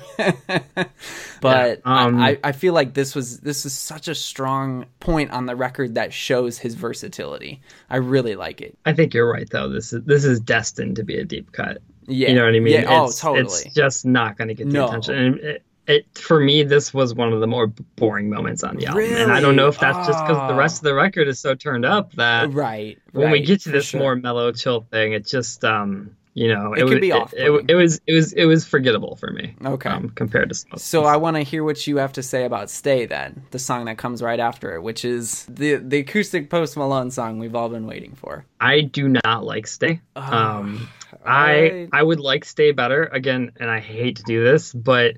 [1.40, 5.31] but yeah, um, I, I feel like this was, this is such a strong point
[5.31, 7.62] on the record that shows his versatility.
[7.88, 8.77] I really like it.
[8.85, 9.68] I think you're right though.
[9.68, 11.79] This is, this is destined to be a deep cut.
[12.07, 12.29] Yeah.
[12.29, 12.75] You know what I mean?
[12.75, 12.87] Yeah.
[12.88, 13.62] Oh, it's, oh, totally.
[13.64, 14.88] It's just not going to get the no.
[14.88, 15.14] attention.
[15.14, 17.66] And it, it for me this was one of the more
[17.97, 19.23] boring moments on the album really?
[19.23, 20.12] and i don't know if that's oh.
[20.12, 23.33] just because the rest of the record is so turned up that right when right,
[23.33, 24.01] we get to this sure.
[24.01, 27.51] more mellow chill thing it just um you know it, it was, be off it,
[27.51, 31.05] it, it, was it was it was forgettable for me okay um, compared to so
[31.05, 33.97] i want to hear what you have to say about stay then the song that
[33.97, 37.87] comes right after it which is the the acoustic post malone song we've all been
[37.87, 40.88] waiting for i do not like stay oh, um
[41.25, 45.16] i i would like stay better again and i hate to do this but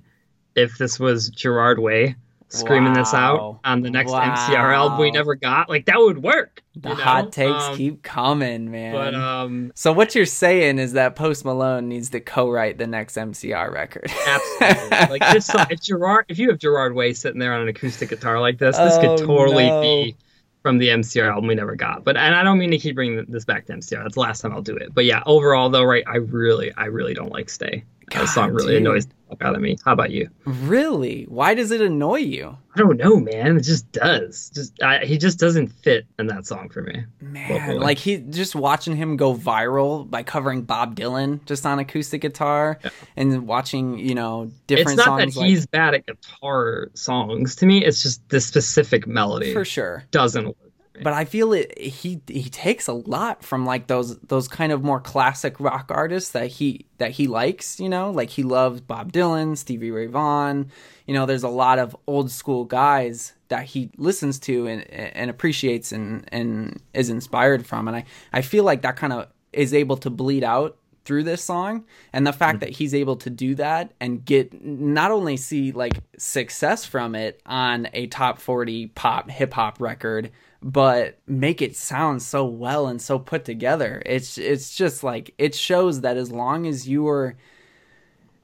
[0.56, 2.16] if this was Gerard Way
[2.48, 2.94] screaming wow.
[2.94, 4.34] this out on the next wow.
[4.34, 6.62] MCR album we never got, like that would work.
[6.76, 6.94] The know?
[6.94, 8.92] hot takes um, keep coming, man.
[8.92, 13.16] But um, so what you're saying is that Post Malone needs to co-write the next
[13.16, 14.10] MCR record.
[14.26, 15.18] absolutely.
[15.18, 18.40] Like this, if Gerard, if you have Gerard Way sitting there on an acoustic guitar
[18.40, 19.80] like this, this oh, could totally no.
[19.80, 20.16] be
[20.62, 22.04] from the MCR album we never got.
[22.04, 24.02] But and I don't mean to keep bringing this back to MCR.
[24.02, 24.94] That's the last time I'll do it.
[24.94, 26.04] But yeah, overall though, right?
[26.06, 27.84] I really, I really don't like Stay.
[28.10, 28.82] God, that song really dude.
[28.82, 29.76] annoys the fuck out of me.
[29.84, 30.30] How about you?
[30.44, 31.24] Really?
[31.24, 32.56] Why does it annoy you?
[32.74, 33.56] I don't know, man.
[33.56, 34.50] It just does.
[34.54, 37.04] Just I, he just doesn't fit in that song for me.
[37.20, 42.20] Man, like he just watching him go viral by covering Bob Dylan just on acoustic
[42.20, 42.90] guitar, yeah.
[43.16, 44.90] and watching you know different.
[44.90, 47.56] It's not songs that like, he's bad at guitar songs.
[47.56, 50.65] To me, it's just the specific melody for sure doesn't work
[51.02, 54.82] but I feel it he he takes a lot from like those those kind of
[54.82, 59.12] more classic rock artists that he that he likes, you know, like he loves Bob
[59.12, 60.70] Dylan, Stevie Ray Vaughan,
[61.06, 65.30] you know, there's a lot of old school guys that he listens to and and
[65.30, 67.88] appreciates and and is inspired from.
[67.88, 71.42] And I I feel like that kind of is able to bleed out through this
[71.42, 71.84] song.
[72.12, 72.66] And the fact mm-hmm.
[72.66, 77.40] that he's able to do that and get not only see like success from it
[77.46, 80.32] on a top 40 pop hip hop record
[80.66, 84.02] but make it sound so well and so put together.
[84.04, 87.36] It's it's just like it shows that as long as you are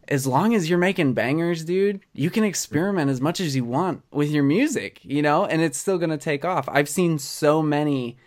[0.06, 4.02] as long as you're making bangers, dude, you can experiment as much as you want
[4.12, 6.68] with your music, you know, and it's still going to take off.
[6.68, 8.18] I've seen so many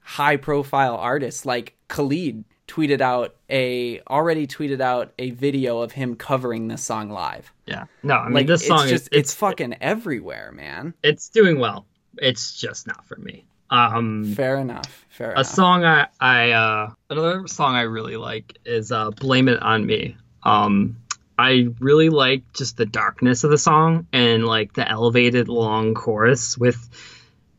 [0.00, 6.16] high profile artists like Khalid tweeted out a already tweeted out a video of him
[6.16, 7.52] covering this song live.
[7.66, 7.84] Yeah.
[8.02, 10.92] No, I mean like, this song it's just is, it's, it's fucking everywhere, man.
[11.04, 11.86] It's doing well
[12.20, 13.44] it's just not for me.
[13.70, 15.06] Um, fair enough.
[15.10, 15.36] Fair enough.
[15.36, 15.54] a enough.
[15.54, 20.16] song I, I uh, another song I really like is uh, "Blame It on Me."
[20.42, 20.96] Um,
[21.38, 26.58] I really like just the darkness of the song and like the elevated long chorus
[26.58, 26.88] with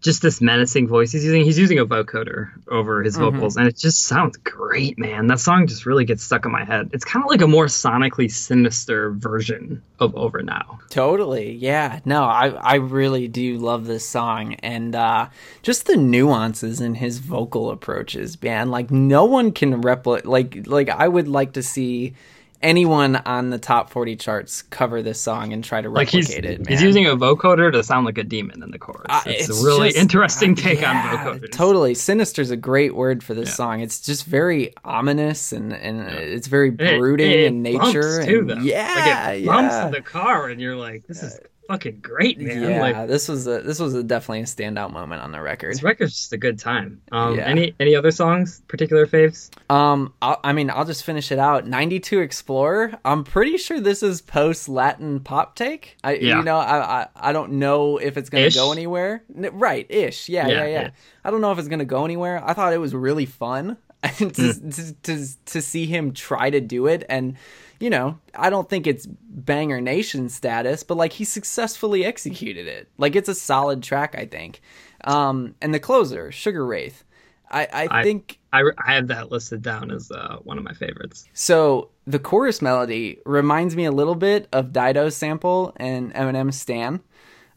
[0.01, 1.43] just this menacing voice he's using.
[1.43, 3.35] He's using a vocoder over his mm-hmm.
[3.35, 5.27] vocals, and it just sounds great, man.
[5.27, 6.91] That song just really gets stuck in my head.
[6.93, 10.79] It's kind of like a more sonically sinister version of Over Now.
[10.89, 11.99] Totally, yeah.
[12.05, 15.27] No, I I really do love this song, and uh,
[15.63, 18.69] just the nuances in his vocal approaches, man.
[18.69, 20.25] Like no one can replicate.
[20.25, 22.13] Like like I would like to see
[22.61, 26.51] anyone on the top 40 charts cover this song and try to replicate like he's,
[26.51, 26.59] it.
[26.59, 26.67] Man.
[26.67, 29.05] He's using a vocoder to sound like a demon in the chorus.
[29.09, 31.51] Uh, it's, it's, a really just, interesting take yeah, on vocoders.
[31.51, 31.93] Totally.
[31.93, 33.55] Sinister is a great word for this yeah.
[33.55, 33.79] song.
[33.81, 36.17] It's just very ominous and, and yeah.
[36.17, 38.25] it's very brooding it, it in nature.
[38.25, 39.25] Too, and, yeah.
[39.27, 42.63] Like it bumps in the car and you're like, this is fucking great, man.
[42.63, 45.71] Yeah, like, this was a this was a definitely a standout moment on the record.
[45.71, 46.99] This record's just a good time.
[47.11, 47.45] Um, yeah.
[47.45, 49.51] any any other songs, particular faves?
[49.71, 51.67] Um, I'll, i mean, I'll just finish it out.
[51.67, 52.97] Ninety Two Explorer.
[53.05, 55.95] I'm pretty sure this is post Latin pop take.
[56.03, 56.39] I yeah.
[56.39, 58.55] you know I, I I don't know if it's gonna ish.
[58.55, 59.23] go anywhere.
[59.29, 60.27] Right, ish.
[60.27, 60.89] Yeah, yeah, yeah, yeah.
[61.23, 62.41] I don't know if it's gonna go anywhere.
[62.43, 64.75] I thought it was really fun to, mm.
[64.75, 67.37] to to to see him try to do it and
[67.79, 72.89] you know, I don't think it's banger nation status, but like he successfully executed it.
[72.97, 74.61] Like it's a solid track, I think.
[75.05, 77.03] Um, and the closer, Sugar Wraith.
[77.51, 80.73] I, I, I think I, I have that listed down as uh, one of my
[80.73, 81.27] favorites.
[81.33, 86.99] So the chorus melody reminds me a little bit of Dido's sample and Eminem Stan.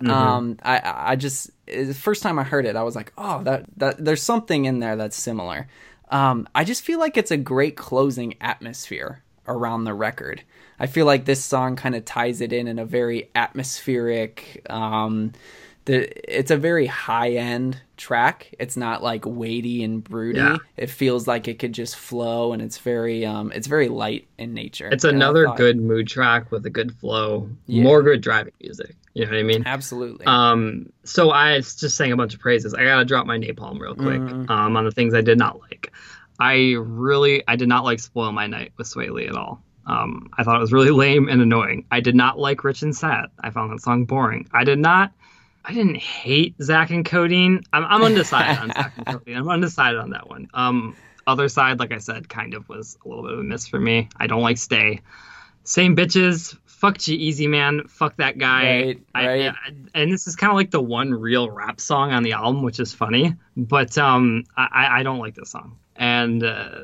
[0.01, 0.11] Mm-hmm.
[0.11, 3.67] Um, I I just the first time I heard it, I was like, oh, that
[3.77, 5.69] that there's something in there that's similar.
[6.09, 10.43] Um, I just feel like it's a great closing atmosphere around the record.
[10.79, 14.67] I feel like this song kind of ties it in in a very atmospheric.
[14.69, 15.33] Um,
[15.85, 18.55] the it's a very high end track.
[18.59, 20.39] It's not like weighty and broody.
[20.39, 20.57] Yeah.
[20.77, 24.55] It feels like it could just flow, and it's very um, it's very light in
[24.55, 24.89] nature.
[24.91, 27.49] It's another thought, good mood track with a good flow.
[27.67, 27.83] Yeah.
[27.83, 28.97] More good driving music.
[29.15, 29.63] You know what I mean?
[29.67, 30.25] Absolutely.
[30.27, 32.75] Um, so I just sang a bunch of praises.
[32.75, 34.51] I gotta drop my napalm real quick mm-hmm.
[34.51, 35.93] um, on the things I did not like.
[36.39, 39.63] I really I did not like Spoil My Night with Swae Lee at all.
[39.87, 41.87] Um, I thought it was really lame and annoying.
[41.91, 43.27] I did not like Rich and Sad.
[43.41, 44.49] I found that song boring.
[44.53, 45.13] I did not.
[45.65, 47.63] I didn't hate Zack and Codeine.
[47.73, 49.37] I'm, I'm undecided on Zack and Codeine.
[49.37, 50.49] I'm undecided on that one.
[50.55, 53.67] Um, other side, like I said, kind of was a little bit of a miss
[53.67, 54.09] for me.
[54.17, 55.01] I don't like Stay.
[55.65, 56.57] Same bitches.
[56.67, 57.87] Fuck G-Eazy Man.
[57.87, 58.65] Fuck that guy.
[58.65, 59.53] Right, right.
[59.53, 62.65] I, and this is kind of like the one real rap song on the album,
[62.65, 63.37] which is funny.
[63.57, 65.79] But um, I, I don't like this song.
[65.97, 66.81] And uh,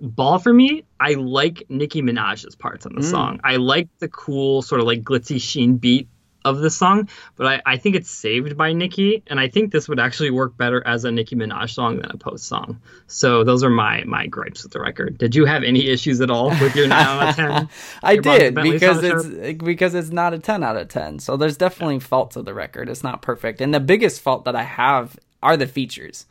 [0.00, 3.10] Ball for me, I like Nicki Minaj's parts on the mm.
[3.10, 3.40] song.
[3.44, 6.08] I like the cool sort of like glitzy sheen beat
[6.42, 9.90] of the song, but I, I think it's saved by Nicki, and I think this
[9.90, 12.80] would actually work better as a Nicki Minaj song than a post song.
[13.08, 15.18] So those are my my gripes with the record.
[15.18, 17.68] Did you have any issues at all with your nine out of ten?
[18.02, 21.18] I did because it's because it's not a ten out of ten.
[21.18, 22.00] So there's definitely yeah.
[22.00, 22.88] faults of the record.
[22.88, 26.24] It's not perfect, and the biggest fault that I have are the features.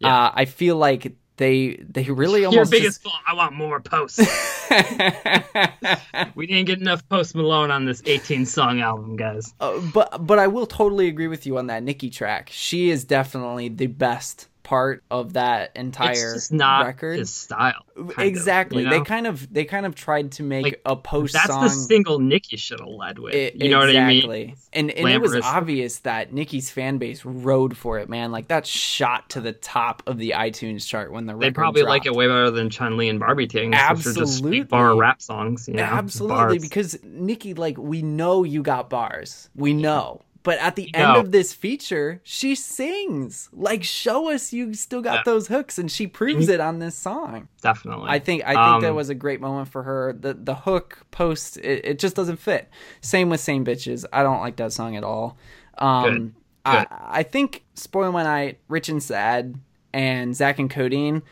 [0.00, 0.14] Yeah.
[0.14, 3.02] Uh, I feel like they they really almost your biggest just...
[3.02, 3.22] fault.
[3.26, 4.18] I want more posts.
[6.34, 9.54] we didn't get enough Post Malone on this 18 song album, guys.
[9.60, 12.50] Uh, but but I will totally agree with you on that Nicki track.
[12.52, 17.20] She is definitely the best part of that entire it's not record.
[17.20, 17.84] His style,
[18.18, 18.78] exactly.
[18.78, 18.98] Of, you know?
[18.98, 21.34] They kind of they kind of tried to make like, a post.
[21.34, 21.62] That's song.
[21.62, 23.32] the single Nicki should have led with.
[23.32, 24.26] It, you know exactly.
[24.26, 24.56] what I mean?
[24.72, 28.32] And and it was obvious that Nicki's fan base rode for it, man.
[28.32, 31.46] Like that shot to the top of the iTunes chart when the record.
[31.46, 31.90] They probably dropped.
[31.90, 35.68] like it way better than Chun Li and Barbie Tingz, Absolutely, just bar rap songs.
[35.68, 35.84] You know?
[35.84, 36.62] Absolutely, bars.
[36.62, 39.48] because Nicki, like we know you got bars.
[39.54, 40.22] We know.
[40.46, 43.48] But at the end of this feature, she sings.
[43.52, 45.22] Like, show us you still got yeah.
[45.24, 46.54] those hooks, and she proves mm-hmm.
[46.54, 47.48] it on this song.
[47.62, 48.08] Definitely.
[48.08, 50.12] I think I think um, that was a great moment for her.
[50.12, 52.70] The the hook post it, it, just doesn't fit.
[53.00, 54.04] Same with Same Bitches.
[54.12, 55.36] I don't like that song at all.
[55.78, 56.14] Um, good.
[56.14, 56.34] Good.
[56.64, 59.56] I I think Spoil My Night, Rich and Sad,
[59.92, 61.24] and Zack and Codeine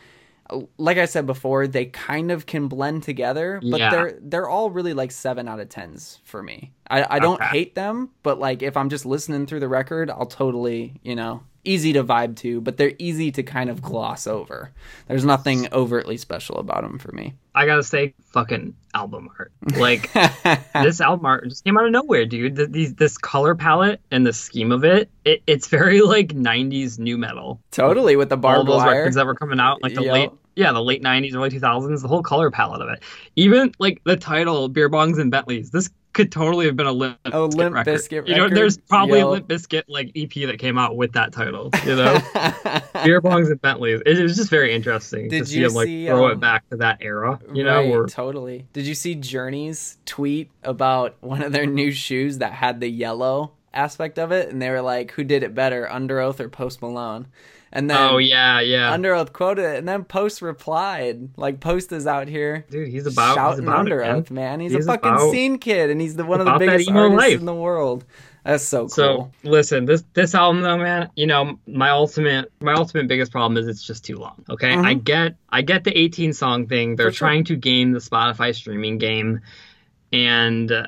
[0.77, 3.89] like I said before, they kind of can blend together, but yeah.
[3.89, 6.71] they're they're all really like seven out of tens for me.
[6.87, 7.45] I, I don't okay.
[7.45, 11.43] hate them, but like if I'm just listening through the record, I'll totally, you know,
[11.65, 14.71] easy to vibe to, but they're easy to kind of gloss over.
[15.07, 17.33] There's nothing overtly special about them for me.
[17.53, 19.51] I gotta say, fucking album art.
[19.77, 20.11] Like
[20.73, 22.71] this album art just came out of nowhere, dude.
[22.71, 27.17] These this color palette and the scheme of it, it, it's very like '90s nu
[27.17, 27.61] metal.
[27.71, 28.97] Totally with the barbed All those wire.
[28.97, 30.13] records that were coming out, like the yep.
[30.13, 33.03] late yeah, the late '90s, early 2000s, the whole color palette of it.
[33.35, 37.19] Even like the title, "Beer Bongs and Bentleys." This could totally have been a Limp,
[37.31, 37.93] oh, Limp record.
[37.93, 39.27] Bizkit You know, there's probably Yo.
[39.27, 41.69] a Limp Bizkit like EP that came out with that title.
[41.85, 42.13] You know,
[43.03, 44.01] beer bongs and Bentleys.
[44.05, 46.39] It, it, was just very interesting Did to see him like see, throw um, it
[46.39, 47.39] back to that era.
[47.53, 48.07] You right, know, or...
[48.07, 48.65] totally.
[48.73, 53.51] Did you see Journey's tweet about one of their new shoes that had the yellow
[53.73, 57.27] aspect of it, and they were like, "Who did it better, Underoath or Post Malone?"
[57.75, 58.95] And then oh yeah, yeah.
[58.95, 62.87] Underoath quoted it, and then Post replied, like Post is out here, dude.
[62.87, 64.61] He's about shouting he's about Underoath, man.
[64.61, 67.17] He's, he's a fucking about, scene kid, and he's the one of the biggest artists
[67.17, 67.37] life.
[67.37, 68.05] in the world.
[68.45, 68.89] That's so cool.
[68.89, 73.57] So listen, this this album though, man, you know, my ultimate my ultimate biggest problem
[73.57, 74.45] is it's just too long.
[74.49, 74.69] Okay.
[74.69, 74.85] Mm-hmm.
[74.85, 76.95] I get I get the 18 song thing.
[76.95, 79.41] They're trying to game the Spotify streaming game
[80.13, 80.85] and uh,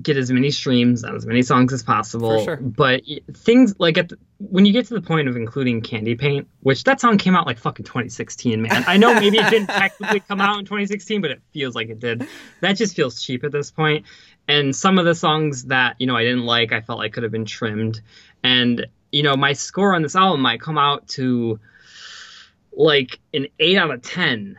[0.00, 2.44] get as many streams on as many songs as possible.
[2.44, 2.56] Sure.
[2.56, 6.48] But things like at the, when you get to the point of including Candy Paint,
[6.60, 8.84] which that song came out like fucking 2016, man.
[8.86, 11.98] I know maybe it didn't technically come out in 2016, but it feels like it
[11.98, 12.26] did.
[12.60, 14.06] That just feels cheap at this point.
[14.48, 17.22] And some of the songs that you know I didn't like, I felt like could
[17.22, 18.00] have been trimmed.
[18.42, 21.60] And you know my score on this album might come out to
[22.72, 24.58] like an eight out of ten.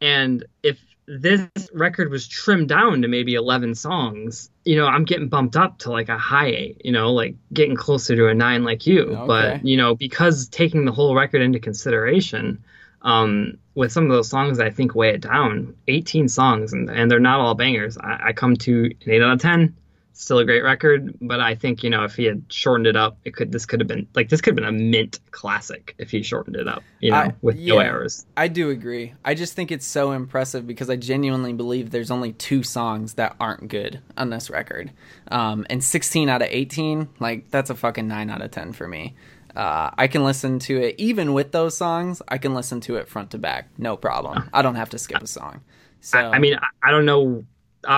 [0.00, 0.78] And if
[1.20, 5.78] this record was trimmed down to maybe 11 songs, you know, I'm getting bumped up
[5.80, 9.02] to like a high eight, you know, like getting closer to a nine like you.
[9.02, 9.26] Okay.
[9.26, 12.64] But, you know, because taking the whole record into consideration,
[13.02, 15.74] um, with some of those songs, I think weigh it down.
[15.88, 17.98] 18 songs, and, and they're not all bangers.
[17.98, 19.74] I, I come to an 8 out of 10
[20.12, 23.18] still a great record, but I think you know if he had shortened it up,
[23.24, 26.10] it could this could have been like this could have been a mint classic if
[26.10, 28.26] he shortened it up, you know, I, with yeah, no errors.
[28.36, 29.14] I do agree.
[29.24, 33.36] I just think it's so impressive because I genuinely believe there's only two songs that
[33.40, 34.92] aren't good on this record,
[35.28, 38.86] um, and 16 out of 18, like that's a fucking nine out of 10 for
[38.86, 39.14] me.
[39.54, 42.22] Uh, I can listen to it even with those songs.
[42.26, 44.48] I can listen to it front to back, no problem.
[44.52, 45.60] I don't have to skip a song.
[46.00, 47.44] So I, I mean, I, I don't know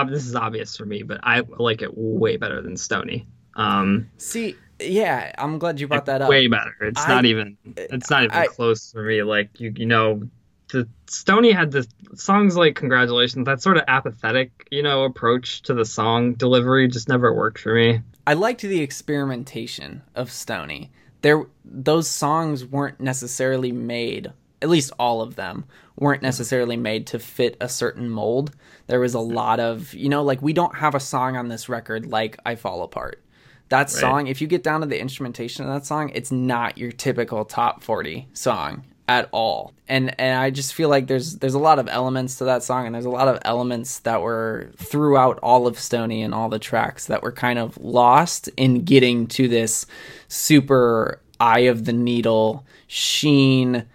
[0.07, 3.27] this is obvious for me, but I like it way better than Stoney.
[3.55, 6.29] Um, See, yeah, I'm glad you brought that up.
[6.29, 6.75] Way better.
[6.81, 7.57] It's I, not even.
[7.77, 9.23] It's not even I, close for me.
[9.23, 10.23] Like you, you know,
[10.71, 15.73] the Stoney had the songs like "Congratulations." That sort of apathetic, you know, approach to
[15.73, 18.01] the song delivery just never worked for me.
[18.27, 20.91] I liked the experimentation of Stoney.
[21.21, 24.31] There, those songs weren't necessarily made.
[24.61, 25.65] At least all of them
[25.97, 28.55] weren't necessarily made to fit a certain mold.
[28.87, 31.69] There was a lot of, you know, like we don't have a song on this
[31.69, 33.21] record like I Fall Apart.
[33.69, 33.89] That right.
[33.89, 37.45] song, if you get down to the instrumentation of that song, it's not your typical
[37.45, 39.73] top 40 song at all.
[39.87, 42.85] And and I just feel like there's there's a lot of elements to that song
[42.85, 46.59] and there's a lot of elements that were throughout all of Stoney and all the
[46.59, 49.85] tracks that were kind of lost in getting to this
[50.27, 53.85] super eye of the needle sheen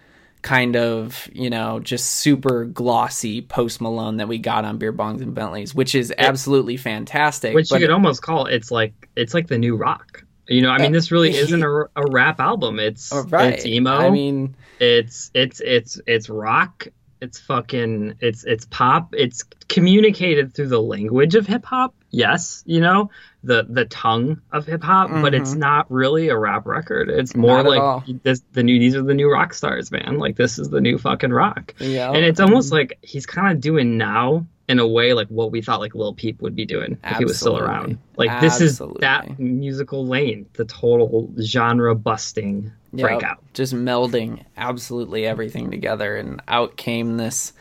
[0.41, 5.21] kind of, you know, just super glossy post Malone that we got on Beer Bongs
[5.21, 7.53] and Bentleys, which is absolutely fantastic.
[7.53, 10.23] Which you could it, almost call it's like it's like the new rock.
[10.47, 12.79] You know, I mean, this really isn't a, a rap album.
[12.79, 13.53] It's right.
[13.53, 13.91] it's emo.
[13.91, 16.87] I mean, it's it's it's it's rock
[17.21, 19.13] It's fucking it's it's pop.
[19.15, 21.93] It's communicated through the language of hip hop.
[22.09, 23.11] Yes, you know,
[23.43, 25.21] the the tongue of hip hop, mm-hmm.
[25.21, 25.59] but it's mm-hmm.
[25.59, 27.09] not really a rap record.
[27.09, 30.17] It's more like this the new these are the new rock stars, man.
[30.17, 31.75] Like this is the new fucking rock.
[31.79, 32.11] Yeah.
[32.11, 35.61] And it's almost like he's kind of doing now in a way like what we
[35.61, 37.11] thought like Lil Peep would be doing Absolutely.
[37.11, 37.97] if he was still around.
[38.15, 38.67] Like Absolutely.
[38.67, 43.07] this is that musical lane, the total genre busting yep.
[43.07, 43.43] breakout.
[43.53, 47.51] Just melding absolutely everything together and out came this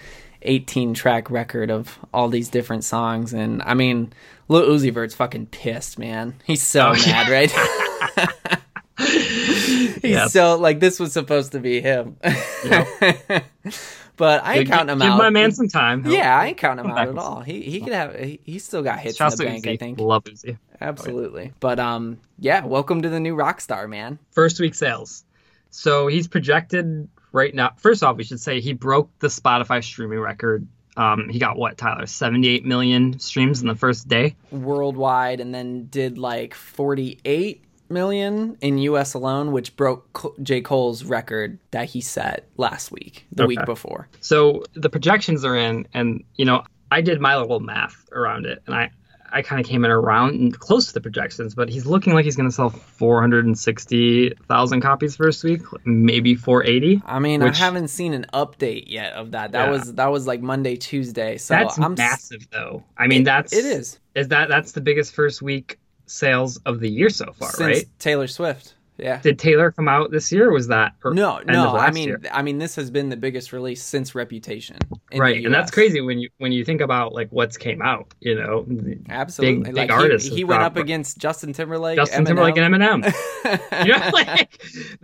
[0.42, 4.12] 18 track record of all these different songs and I mean
[4.48, 6.34] Lil Uzi Vert's fucking pissed, man.
[6.44, 7.30] He's so oh, mad, yeah.
[7.30, 8.58] right?
[8.98, 10.28] He's yep.
[10.28, 12.16] so like this was supposed to be him.
[12.64, 13.44] Yep.
[14.20, 15.16] but I ain't counting him give out.
[15.16, 16.04] Give my man some time.
[16.04, 17.40] He'll, yeah, I ain't counting him out at all.
[17.40, 19.72] He he could have he, he's still got hits Shouts in the bank, Uzi.
[19.72, 19.98] I think.
[19.98, 20.58] Love Uzi.
[20.78, 21.40] Absolutely.
[21.40, 21.52] Oh, yeah.
[21.58, 24.18] But um yeah, welcome to the new rock star, man.
[24.32, 25.24] First week sales.
[25.70, 27.70] So he's projected right now.
[27.78, 31.78] First off, we should say he broke the Spotify streaming record um, he got what,
[31.78, 32.04] Tyler?
[32.04, 38.78] 78 million streams in the first day worldwide, and then did like 48 million in
[38.78, 40.60] US alone, which broke J.
[40.60, 43.48] Cole's record that he set last week, the okay.
[43.48, 44.08] week before.
[44.20, 48.62] So the projections are in, and you know, I did my little math around it,
[48.66, 48.90] and I
[49.32, 52.36] I kind of came in around close to the projections, but he's looking like he's
[52.36, 57.02] going to sell 460,000 copies first week, maybe 480.
[57.06, 59.52] I mean, which, I haven't seen an update yet of that.
[59.52, 59.70] That yeah.
[59.70, 61.38] was that was like Monday, Tuesday.
[61.38, 62.84] So that's I'm, massive, though.
[62.98, 63.98] I mean, it, that's it is.
[64.14, 65.78] Is that that's the biggest first week
[66.10, 67.88] sales of the year so far, Since right?
[67.98, 68.74] Taylor Swift.
[69.00, 69.20] Yeah.
[69.20, 70.50] Did Taylor come out this year?
[70.50, 71.76] was that no, no?
[71.76, 72.20] I mean, year?
[72.32, 74.78] I mean, this has been the biggest release since Reputation,
[75.14, 75.44] right?
[75.44, 78.12] And that's crazy when you when you think about like what's came out.
[78.20, 78.66] You know,
[79.08, 79.64] absolutely.
[79.64, 80.28] Big, like artists.
[80.28, 82.26] He, he went up against Justin Timberlake, Justin Eminem.
[82.26, 83.84] Timberlake, and Eminem.
[83.86, 84.62] you know, like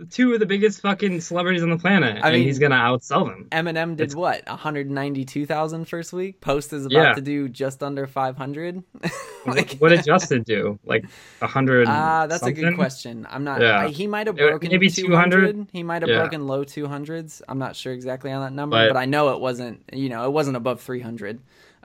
[0.09, 2.23] two of the biggest fucking celebrities on the planet.
[2.23, 3.47] I mean, he's gonna outsell them.
[3.51, 4.47] Eminem did it's, what?
[4.47, 6.41] One hundred ninety-two thousand first week.
[6.41, 7.13] Post is about yeah.
[7.13, 8.83] to do just under five hundred.
[9.45, 10.79] like, what did Justin do?
[10.85, 11.05] Like
[11.41, 11.87] hundred?
[11.89, 12.63] Ah, uh, that's something?
[12.63, 13.25] a good question.
[13.29, 13.61] I'm not.
[13.61, 13.79] Yeah.
[13.79, 15.67] I, he might have broken maybe 200.
[15.71, 16.19] He might have yeah.
[16.19, 17.41] broken low 200s.
[17.47, 20.25] I'm not sure exactly on that number, but, but, I know it wasn't, you know,
[20.25, 21.39] it wasn't above 300.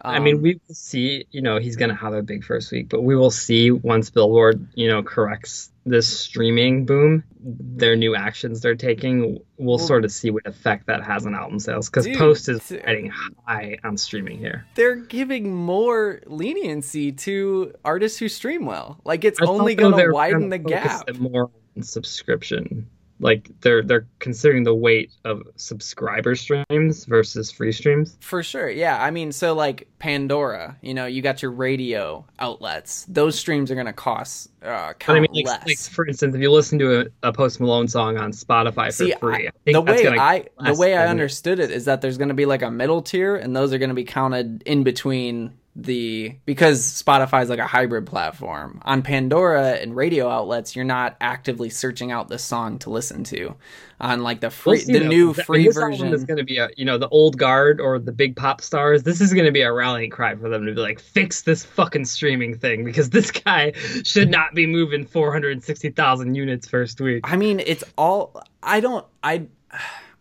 [0.04, 2.72] Um, I mean, we will see, you know, he's going to have a big first
[2.72, 8.14] week, but we will see once Billboard, you know, corrects this streaming boom, their new
[8.14, 11.88] actions they're taking, we'll well, sort of see what effect that has on album sales.
[11.88, 13.12] Because Post is riding
[13.46, 14.66] high on streaming here.
[14.74, 19.00] They're giving more leniency to artists who stream well.
[19.04, 21.14] Like it's only going to widen the gap.
[21.16, 21.50] More
[21.80, 22.88] subscription.
[23.20, 28.16] Like they're they're considering the weight of subscriber streams versus free streams.
[28.20, 29.00] For sure yeah.
[29.00, 33.06] I mean so like pandora you know you got your radio outlets.
[33.08, 35.66] Those streams are going to cost uh I mean, like, less.
[35.66, 39.18] like, for instance if you listen to a, a post malone song on spotify for
[39.18, 42.34] free I, the way i the way i understood it is that there's going to
[42.34, 46.34] be like a middle tier and those are going to be counted in between the
[46.44, 48.80] because Spotify is like a hybrid platform.
[48.84, 53.54] On Pandora and radio outlets, you're not actively searching out the song to listen to.
[54.00, 56.84] On like the free, we'll the new free version is going to be a you
[56.84, 59.04] know the old guard or the big pop stars.
[59.04, 61.64] This is going to be a rallying cry for them to be like fix this
[61.64, 63.72] fucking streaming thing because this guy
[64.04, 67.20] should not be moving 460,000 units first week.
[67.24, 69.46] I mean, it's all I don't I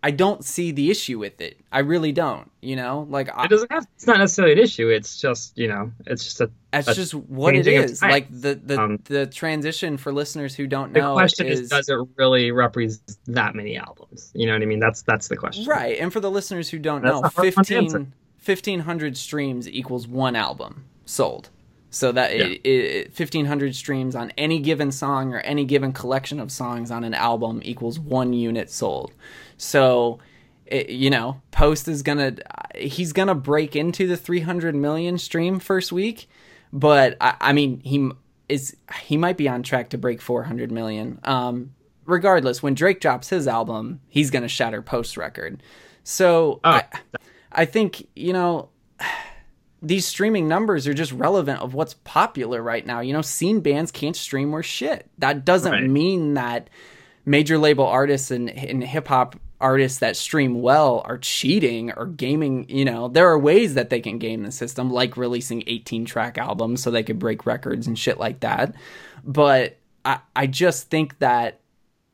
[0.03, 1.59] I don't see the issue with it.
[1.71, 2.49] I really don't.
[2.61, 3.85] You know, like it doesn't have.
[3.95, 4.89] It's not necessarily an issue.
[4.89, 6.51] It's just you know, it's just a.
[6.71, 8.01] That's a just what it is.
[8.01, 11.09] Like the the um, the transition for listeners who don't know.
[11.09, 14.31] The question is, is, does it really represent that many albums?
[14.33, 14.79] You know what I mean?
[14.79, 15.65] That's that's the question.
[15.65, 15.99] Right.
[15.99, 21.49] And for the listeners who don't that's know, 15, 1500 streams equals one album sold.
[21.93, 22.45] So that yeah.
[22.45, 27.03] it, it, 1500 streams on any given song or any given collection of songs on
[27.03, 29.11] an album equals one unit sold.
[29.57, 30.19] So,
[30.65, 32.37] it, you know, Post is gonna
[32.75, 36.29] he's gonna break into the 300 million stream first week,
[36.71, 38.09] but I, I mean he
[38.47, 41.19] is he might be on track to break 400 million.
[41.25, 41.75] Um,
[42.05, 45.61] regardless, when Drake drops his album, he's gonna shatter Post record.
[46.05, 46.69] So oh.
[46.69, 46.83] I,
[47.51, 48.69] I think you know
[49.81, 52.99] these streaming numbers are just relevant of what's popular right now.
[52.99, 55.09] You know, scene bands can't stream or shit.
[55.17, 55.89] That doesn't right.
[55.89, 56.69] mean that
[57.25, 62.69] major label artists and, and hip hop artists that stream well are cheating or gaming.
[62.69, 66.37] You know, there are ways that they can game the system, like releasing 18 track
[66.37, 68.75] albums so they could break records and shit like that.
[69.23, 71.60] But I, I just think that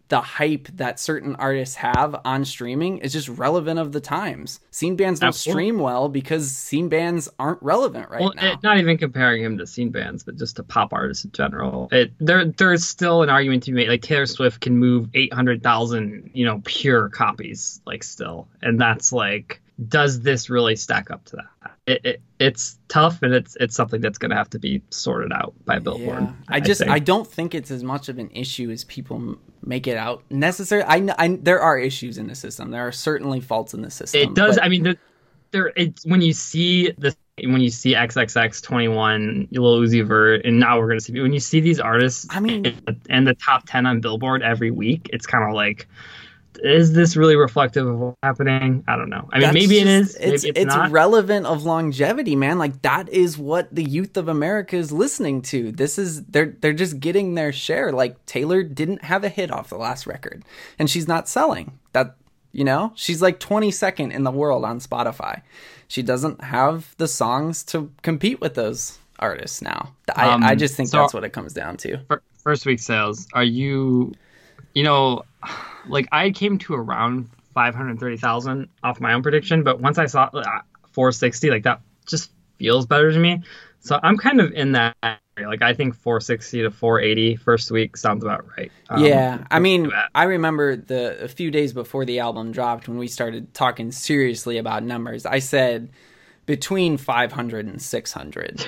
[0.10, 4.60] the hype that certain artists have on streaming is just relevant of the times.
[4.72, 5.64] Scene bands don't Absolutely.
[5.64, 8.54] stream well because scene bands aren't relevant right well, now.
[8.54, 11.90] It, not even comparing him to scene bands, but just to pop artists in general.
[11.92, 13.90] It, there, there's still an argument to be made.
[13.90, 18.80] Like Taylor Swift can move eight hundred thousand, you know, pure copies, like still, and
[18.80, 21.72] that's like does this really stack up to that?
[21.86, 25.32] It, it, it's tough, and it's it's something that's going to have to be sorted
[25.32, 26.24] out by Billboard.
[26.24, 26.34] Yeah.
[26.50, 29.88] I just I, I, don't think it's as much of an issue as people make
[29.88, 30.24] it out.
[30.30, 30.84] Necessary.
[30.84, 32.72] I, I there are issues in the system.
[32.72, 34.22] There are certainly faults in the system.
[34.22, 34.56] It does.
[34.56, 34.66] But...
[34.66, 34.96] I mean, there,
[35.52, 40.60] there it's when you see the when you see XXX 21, Lil Uzi Vert, and
[40.60, 42.26] now we're gonna see when you see these artists.
[42.32, 45.88] I mean, and the top 10 on Billboard every week, it's kind of like
[46.60, 48.84] is this really reflective of what's happening?
[48.88, 49.30] I don't know.
[49.32, 50.20] I mean, maybe just, it is.
[50.20, 52.58] Maybe it's it's, it's relevant of longevity, man.
[52.58, 55.72] Like that is what the youth of America is listening to.
[55.72, 57.92] This is they're they're just getting their share.
[57.92, 60.44] Like Taylor didn't have a hit off the last record,
[60.80, 62.16] and she's not selling that.
[62.54, 65.42] You know, she's like 22nd in the world on Spotify.
[65.88, 69.94] She doesn't have the songs to compete with those artists now.
[70.16, 72.00] I, um, I just think so that's what it comes down to.
[72.38, 73.28] First week sales.
[73.34, 74.14] Are you,
[74.78, 75.24] you know,
[75.88, 80.44] like I came to around 530,000 off my own prediction, but once I saw uh,
[80.92, 83.42] 460, like that just feels better to me.
[83.80, 85.50] So I'm kind of in that area.
[85.50, 88.72] Like I think 460 to 480 first week sounds about right.
[88.90, 93.00] Um, yeah, I mean, I remember the a few days before the album dropped when
[93.00, 95.26] we started talking seriously about numbers.
[95.26, 95.90] I said
[96.46, 98.66] between 500 and 600.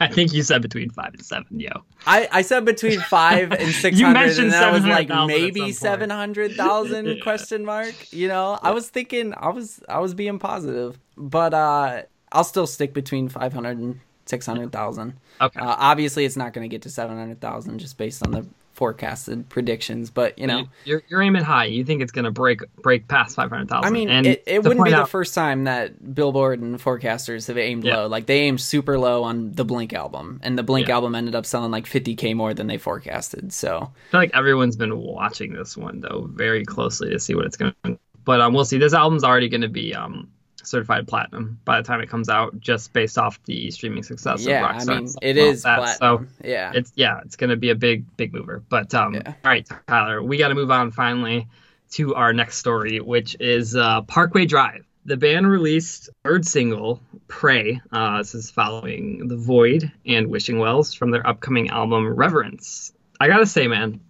[0.00, 1.70] I think you said between five and seven, yo.
[2.06, 6.54] I, I said between five and six hundred, and I was like maybe seven hundred
[6.54, 7.22] thousand yeah.
[7.22, 8.12] question mark.
[8.12, 8.68] You know, yeah.
[8.68, 13.28] I was thinking I was I was being positive, but uh, I'll still stick between
[13.28, 15.14] five hundred and six hundred thousand.
[15.40, 15.60] Okay.
[15.60, 18.46] Uh, obviously, it's not going to get to seven hundred thousand just based on the
[18.74, 21.64] forecasted predictions, but you know, you're, you're aiming high.
[21.66, 23.86] You think it's going to break break past five hundred thousand?
[23.86, 25.04] I mean, and it, it wouldn't be out...
[25.04, 27.96] the first time that Billboard and forecasters have aimed yeah.
[27.96, 28.06] low.
[28.08, 30.94] Like they aimed super low on the Blink album, and the Blink yeah.
[30.94, 33.52] album ended up selling like fifty k more than they forecasted.
[33.52, 37.46] So I feel like everyone's been watching this one though very closely to see what
[37.46, 37.98] it's going to.
[38.24, 38.78] But um, we'll see.
[38.78, 40.28] This album's already going to be um
[40.62, 44.64] certified platinum by the time it comes out, just based off the streaming success yeah,
[44.64, 44.90] of Rockstar.
[44.90, 46.28] I mean, it is platinum.
[46.40, 48.62] So yeah, it's yeah, it's gonna be a big big mover.
[48.68, 49.22] But um, yeah.
[49.26, 51.48] all right, Tyler, we got to move on finally
[51.92, 54.84] to our next story, which is uh, Parkway Drive.
[55.06, 60.94] The band released third single, "Pray." Uh, this is following The Void and Wishing Wells
[60.94, 62.92] from their upcoming album Reverence.
[63.20, 64.00] I gotta say, man,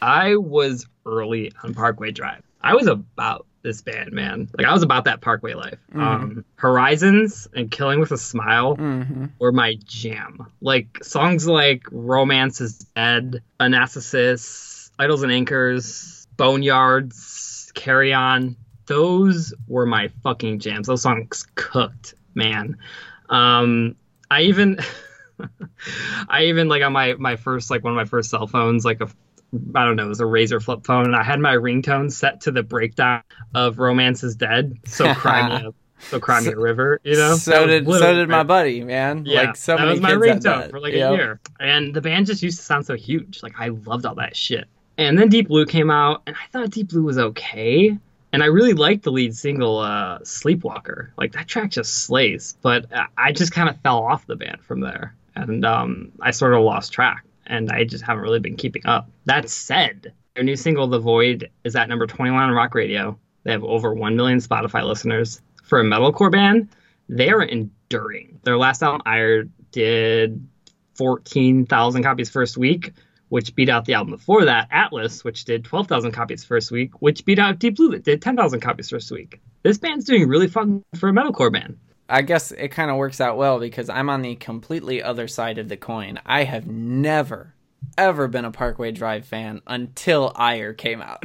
[0.00, 2.42] I was early on Parkway Drive.
[2.60, 4.48] I was about this band, man.
[4.56, 5.78] Like I was about that Parkway life.
[5.90, 6.00] Mm-hmm.
[6.00, 9.26] Um, Horizons and Killing with a Smile mm-hmm.
[9.40, 10.46] were my jam.
[10.60, 18.56] Like songs like Romance is Dead, Anastasis, Idols and Anchors, Boneyards, Carrion.
[18.86, 20.86] Those were my fucking jams.
[20.86, 22.76] Those songs cooked, man.
[23.28, 23.96] Um,
[24.30, 24.78] I even
[26.28, 29.00] I even like on my my first like one of my first cell phones like
[29.00, 29.08] a
[29.74, 32.42] I don't know, it was a razor flip phone, and I had my ringtone set
[32.42, 33.22] to the breakdown
[33.54, 37.36] of "Romance Is Dead," so cry me a, so cry me a river, you know.
[37.36, 39.24] So did so did my buddy, man.
[39.26, 41.12] Yeah, like so that was my ringtone for like yep.
[41.12, 43.42] a year, and the band just used to sound so huge.
[43.42, 44.66] Like I loved all that shit.
[44.96, 47.96] And then Deep Blue came out, and I thought Deep Blue was okay.
[48.32, 51.12] And I really liked the lead single, uh, Sleepwalker.
[51.16, 52.56] Like that track just slays.
[52.62, 52.86] But
[53.16, 56.62] I just kind of fell off the band from there, and um, I sort of
[56.62, 59.08] lost track and I just haven't really been keeping up.
[59.26, 63.18] That said, their new single, The Void, is at number 21 on rock radio.
[63.44, 65.40] They have over 1 million Spotify listeners.
[65.62, 66.68] For a metalcore band,
[67.08, 68.40] they are enduring.
[68.42, 70.46] Their last album, Ire, did
[70.94, 72.92] 14,000 copies first week,
[73.28, 77.24] which beat out the album before that, Atlas, which did 12,000 copies first week, which
[77.24, 79.40] beat out Deep Blue, that did 10,000 copies first week.
[79.62, 81.78] This band's doing really fun for a metalcore band.
[82.08, 85.58] I guess it kind of works out well because I'm on the completely other side
[85.58, 86.20] of the coin.
[86.26, 87.54] I have never,
[87.96, 91.22] ever been a Parkway Drive fan until Ire came out.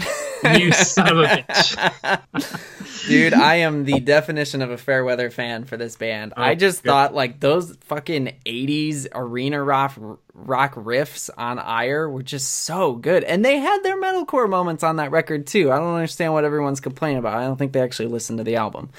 [0.58, 3.08] you son of a bitch.
[3.08, 6.34] Dude, I am the definition of a fair weather fan for this band.
[6.38, 6.90] Oh, I just good.
[6.90, 9.98] thought like those fucking 80s arena rock
[10.34, 13.26] rock riffs on Ire were just so good.
[13.26, 15.72] And they had their metalcore moments on that record too.
[15.72, 17.34] I don't understand what everyone's complaining about.
[17.34, 18.92] I don't think they actually listened to the album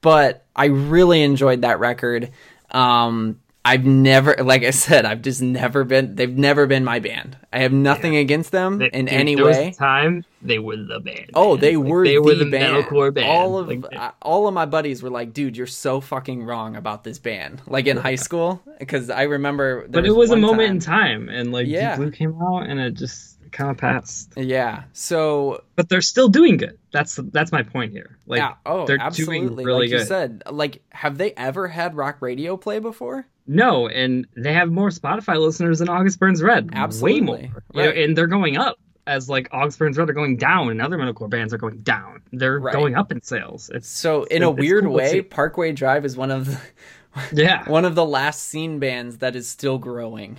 [0.00, 2.30] but I really enjoyed that record.
[2.70, 6.14] Um, I've never, like I said, I've just never been.
[6.14, 7.36] They've never been my band.
[7.52, 8.20] I have nothing yeah.
[8.20, 9.72] against them they, in dude, any way.
[9.72, 11.32] time they were the band.
[11.34, 12.04] Oh, they were.
[12.04, 12.84] They the were the band.
[12.84, 13.26] metalcore band.
[13.26, 16.76] All of like, uh, all of my buddies were like, "Dude, you're so fucking wrong
[16.76, 19.88] about this band." Like in high school, because I remember.
[19.88, 21.96] But was it was a moment time, in time, and like yeah.
[21.96, 24.34] Deep Blue came out, and it just kind of passed.
[24.36, 24.84] Yeah.
[24.92, 26.78] So, but they're still doing good.
[26.92, 28.18] That's that's my point here.
[28.26, 28.54] Like, yeah.
[28.64, 29.40] oh, they're absolutely.
[29.40, 30.00] doing really like good.
[30.00, 33.26] You said, like, have they ever had rock radio play before?
[33.46, 36.70] No, and they have more Spotify listeners than August Burns Red.
[36.72, 37.36] Absolutely, way more.
[37.36, 37.54] Right.
[37.74, 38.78] You know, and they're going up.
[39.06, 42.22] as like August Burns Red are going down, and other metalcore bands are going down.
[42.32, 42.74] They're right.
[42.74, 43.70] going up in sales.
[43.72, 46.60] It's so in a weird cool way, Parkway Drive is one of the
[47.32, 50.36] yeah one of the last scene bands that is still growing.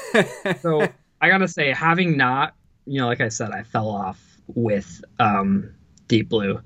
[0.60, 0.88] so
[1.24, 2.54] I gotta say, having not,
[2.86, 5.74] you know, like I said, I fell off with um,
[6.06, 6.60] Deep Blue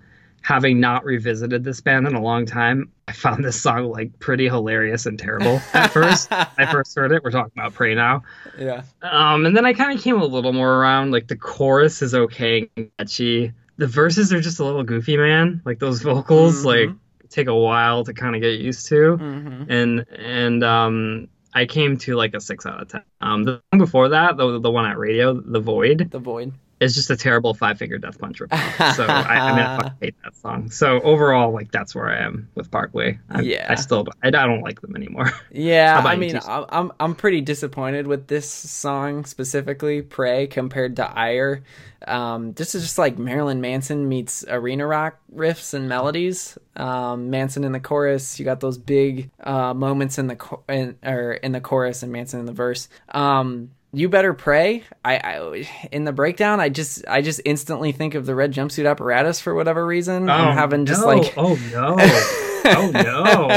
[0.48, 4.48] having not revisited this band in a long time, I found this song like pretty
[4.48, 6.28] hilarious and terrible at first.
[6.30, 7.22] I first heard it.
[7.22, 8.22] We're talking about Pray now.
[8.58, 8.82] Yeah.
[9.02, 11.10] Um, and then I kind of came a little more around.
[11.10, 13.52] Like the chorus is okay, catchy.
[13.76, 15.60] The verses are just a little goofy, man.
[15.66, 16.66] Like those vocals, mm-hmm.
[16.66, 16.90] like
[17.28, 19.18] take a while to kind of get used to.
[19.18, 19.70] Mm-hmm.
[19.70, 23.02] And and um, I came to like a six out of ten.
[23.20, 26.10] Um, the one before that, the the one at radio, the Void.
[26.10, 28.94] The Void is just a terrible five finger death punch ripoff.
[28.94, 30.70] So I, I mean, I fucking hate that song.
[30.70, 33.18] So overall, like that's where I am with Parkway.
[33.30, 35.32] I, yeah, I still I, I don't like them anymore.
[35.50, 41.62] Yeah, I mean, I'm I'm pretty disappointed with this song specifically, "Pray" compared to "Ire."
[42.06, 46.56] Um, this is just like Marilyn Manson meets arena rock riffs and melodies.
[46.76, 50.96] Um, Manson in the chorus, you got those big uh, moments in the co- in,
[51.04, 52.88] or in the chorus and Manson in the verse.
[53.08, 54.84] Um, you better pray.
[55.04, 58.88] I, I, in the breakdown, I just I just instantly think of the red jumpsuit
[58.88, 60.28] apparatus for whatever reason.
[60.28, 61.96] Oh, I'm having just like oh no,
[62.64, 63.48] oh no,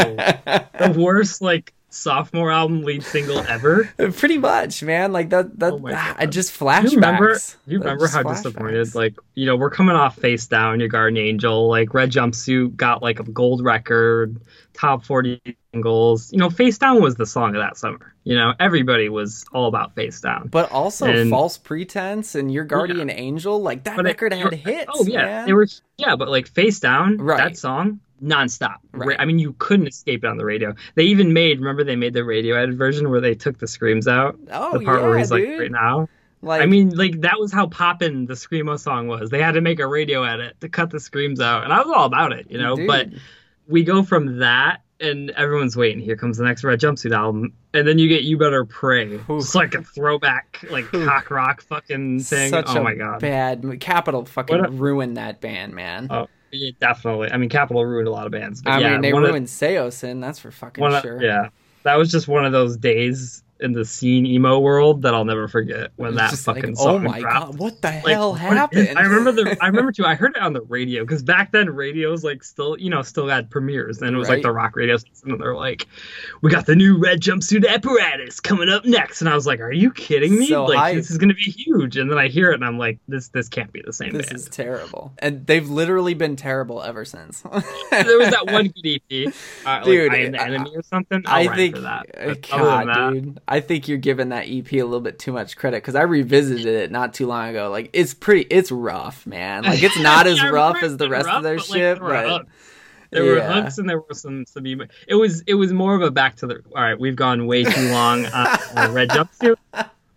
[0.87, 3.85] the worst like sophomore album lead single ever.
[4.13, 5.11] Pretty much, man.
[5.11, 5.59] Like that.
[5.59, 6.91] That oh I ah, just flashbacks.
[6.91, 7.39] You remember?
[7.67, 8.43] You remember how flashbacks.
[8.43, 8.95] disappointed?
[8.95, 11.67] Like you know, we're coming off Face Down, Your Guardian Angel.
[11.67, 14.41] Like Red Jumpsuit got like a gold record,
[14.73, 15.41] top forty
[15.73, 16.31] singles.
[16.31, 18.10] You know, Face Down was the song of that summer.
[18.23, 20.47] You know, everybody was all about Face Down.
[20.47, 23.15] But also and, False Pretense and Your Guardian yeah.
[23.15, 23.59] Angel.
[23.59, 24.91] Like that record it, had hits.
[24.93, 25.45] Oh yeah, man.
[25.47, 25.67] they were.
[25.97, 27.37] Yeah, but like Face Down, right.
[27.37, 28.77] that song nonstop.
[28.91, 29.19] Right.
[29.19, 30.75] I mean, you couldn't escape it on the radio.
[30.95, 34.07] They even made, remember, they made the radio edit version where they took the screams
[34.07, 34.37] out.
[34.51, 35.49] Oh, the part yeah, where he's dude.
[35.49, 36.07] like, right now.
[36.43, 39.29] Like, I mean, like that was how poppin' the screamo song was.
[39.29, 41.93] They had to make a radio edit to cut the screams out, and I was
[41.95, 42.75] all about it, you know.
[42.75, 42.87] Dude.
[42.87, 43.09] But
[43.67, 45.99] we go from that, and everyone's waiting.
[45.99, 49.29] Here comes the next Red Jumpsuit album, and then you get "You Better Pray." Oof.
[49.29, 51.07] It's like a throwback, like Oof.
[51.07, 52.49] cock rock fucking thing.
[52.49, 56.07] Such oh my god, bad Capitol fucking a, ruined that band, man.
[56.09, 57.31] Oh, yeah, definitely.
[57.31, 58.61] I mean, Capitol ruined a lot of bands.
[58.65, 61.17] I yeah, mean, they ruined of, Saosin, that's for fucking sure.
[61.17, 61.49] Of, yeah,
[61.83, 65.47] that was just one of those days in the scene emo world that I'll never
[65.47, 66.95] forget when that fucking like, song.
[66.95, 67.51] Oh my dropped.
[67.51, 68.97] god, what the like, hell happened?
[68.97, 70.05] I remember the I remember too.
[70.05, 73.27] I heard it on the radio because back then radios like still you know still
[73.27, 74.35] had premieres and it was right.
[74.35, 75.87] like the rock radio and they're like,
[76.41, 79.71] we got the new red jumpsuit apparatus coming up next and I was like, are
[79.71, 80.47] you kidding me?
[80.47, 82.77] So like I, this is gonna be huge and then I hear it and I'm
[82.77, 84.11] like, this this can't be the same.
[84.13, 84.39] This band.
[84.39, 87.41] is terrible and they've literally been terrible ever since.
[87.91, 89.33] there was that one good EP,
[89.65, 91.21] uh, dude, like, I the enemy or something.
[91.25, 92.41] I'll i think that.
[92.49, 95.83] God, that, dude, I think you're giving that EP a little bit too much credit
[95.83, 97.69] because I revisited it not too long ago.
[97.69, 99.63] Like it's pretty, it's rough, man.
[99.63, 102.45] Like it's not as rough as the rest rough, of their but, shit, like, but.
[103.09, 103.31] There yeah.
[103.33, 104.65] were hooks and there were some some.
[104.65, 106.61] It was it was more of a back to the.
[106.73, 109.57] All right, we've gone way too long on uh, red jumpsuit.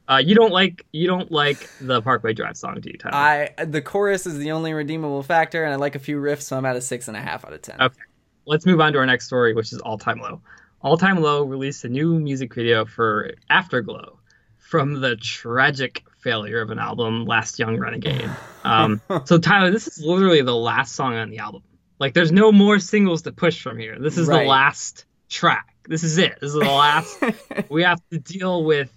[0.08, 3.50] Uh, you don't like you don't like the Parkway Drive song, do you, Tyler?
[3.58, 6.56] I the chorus is the only redeemable factor, and I like a few riffs, so
[6.56, 7.82] I'm at a six and a half out of ten.
[7.82, 7.98] Okay,
[8.46, 10.40] let's move on to our next story, which is All Time Low.
[10.84, 14.18] All Time Low released a new music video for Afterglow,
[14.58, 18.30] from the tragic failure of an album, Last Young Renegade.
[18.64, 21.62] Um, so Tyler, this is literally the last song on the album.
[21.98, 23.98] Like, there's no more singles to push from here.
[23.98, 24.44] This is right.
[24.44, 25.74] the last track.
[25.86, 26.38] This is it.
[26.40, 27.22] This is the last.
[27.68, 28.90] we have to deal with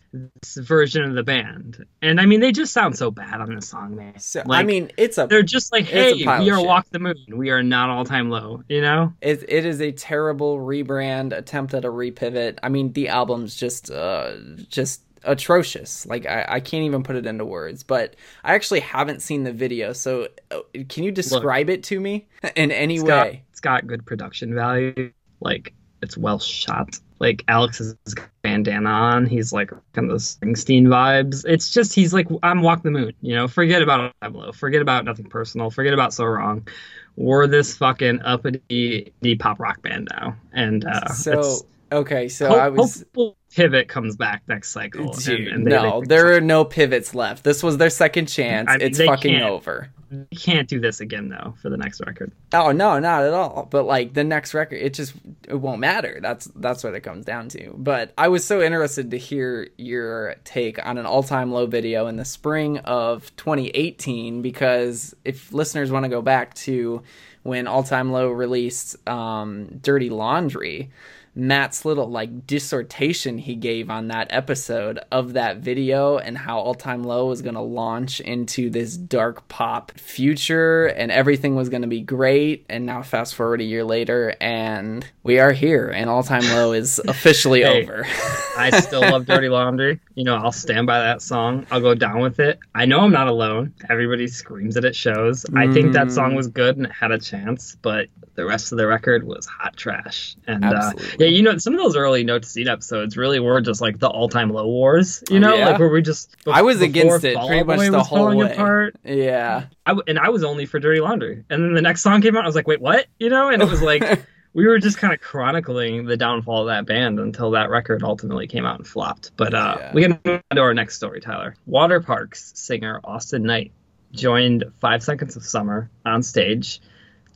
[0.57, 3.95] version of the band, and I mean, they just sound so bad on this song,
[3.95, 4.20] man.
[4.20, 5.28] So, like, I mean, it's a.
[5.28, 7.15] They're just like, hey, we are Walk the Moon.
[7.32, 8.63] We are not all time low.
[8.70, 9.13] You know.
[9.22, 12.59] It it is a terrible rebrand attempt at a repivot.
[12.63, 14.38] I mean, the album's just uh
[14.70, 16.05] just atrocious.
[16.05, 17.84] Like I, I can't even put it into words.
[17.84, 20.59] But I actually haven't seen the video, so uh,
[20.89, 23.09] can you describe Look, it to me in any it's way?
[23.09, 25.11] Got, it's got good production value.
[25.39, 26.99] Like it's well shot.
[27.20, 27.95] Like Alex has
[28.41, 29.26] bandana on.
[29.26, 31.43] He's like kind of the Springsteen vibes.
[31.47, 33.13] It's just he's like I'm Walk the Moon.
[33.22, 34.51] You know, forget about Pablo.
[34.51, 35.70] Forget about nothing personal.
[35.70, 36.68] Forget about so wrong.
[37.15, 42.28] We're this fucking uppity pop rock band now, and uh, so okay.
[42.28, 43.04] So I was
[43.52, 45.12] pivot comes back next cycle.
[45.14, 47.44] Dude, and, and they, no, they there are no pivots left.
[47.44, 48.70] This was their second chance.
[48.70, 49.90] I mean, it's fucking over.
[50.10, 52.32] You can't do this again though for the next record.
[52.54, 53.68] Oh no, not at all.
[53.70, 55.14] But like the next record, it just
[55.48, 56.20] it won't matter.
[56.22, 57.74] That's that's what it comes down to.
[57.78, 62.16] But I was so interested to hear your take on an all-time low video in
[62.16, 67.04] the spring of 2018 because if listeners want to go back to
[67.44, 70.90] when all time low released um, dirty laundry
[71.38, 76.74] Matt's little like dissertation he gave on that episode of that video and how All
[76.74, 81.84] Time Low was going to launch into this dark pop future and everything was going
[81.84, 82.66] to be great.
[82.70, 86.74] And now, fast forward a year later, and we are here, and All Time Low
[86.74, 88.08] is officially hey, over.
[88.58, 90.00] I still love Dirty Laundry.
[90.16, 91.68] You know, I'll stand by that song.
[91.70, 92.58] I'll go down with it.
[92.74, 93.76] I know I'm not alone.
[93.92, 95.44] Everybody screams at it shows.
[95.44, 95.70] Mm.
[95.70, 98.08] I think that song was good and it had a chance, but
[98.38, 100.36] the rest of the record was hot trash.
[100.46, 103.60] And uh, yeah, you know, some of those early Note to Scene episodes really were
[103.62, 105.70] just like the all time low wars, you know, yeah.
[105.70, 106.38] like where we just.
[106.46, 108.54] I was against it pretty much the whole way.
[108.54, 108.96] Apart.
[109.04, 109.66] Yeah.
[109.88, 111.44] I, and I was only for Dirty Laundry.
[111.50, 113.08] And then the next song came out, I was like, wait, what?
[113.20, 114.04] You know, and it was like.
[114.54, 118.48] we were just kind of chronicling the downfall of that band until that record ultimately
[118.48, 119.32] came out and flopped.
[119.36, 119.94] But uh, yeah.
[119.94, 121.56] we can move on to our next story, Tyler.
[121.68, 123.72] Water Parks singer Awsten Knight
[124.14, 126.82] joined Five Seconds of Summer on stage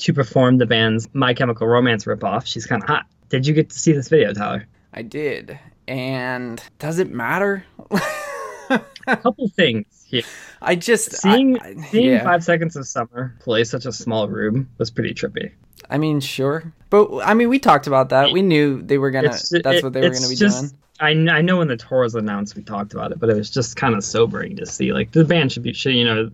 [0.02, 2.46] to perform the band's My Chemical Romance ripoff.
[2.46, 3.06] She's kind of hot.
[3.30, 4.66] Did you get to see this video, Tyler?
[4.94, 5.60] I did.
[5.88, 7.66] And does it matter?
[9.08, 10.24] a couple things here.
[10.62, 12.24] I just seeing I, seeing yeah.
[12.24, 15.52] Five Seconds of Summer play such a small room was pretty trippy.
[15.90, 18.32] I mean, sure, but I mean, we talked about that.
[18.32, 19.30] We knew they were gonna.
[19.30, 21.30] It's, that's it, what they were gonna be just, doing.
[21.30, 23.50] I, I know when the tour was announced, we talked about it, but it was
[23.50, 24.94] just kind of sobering to see.
[24.94, 26.30] Like the band should be, should, you know,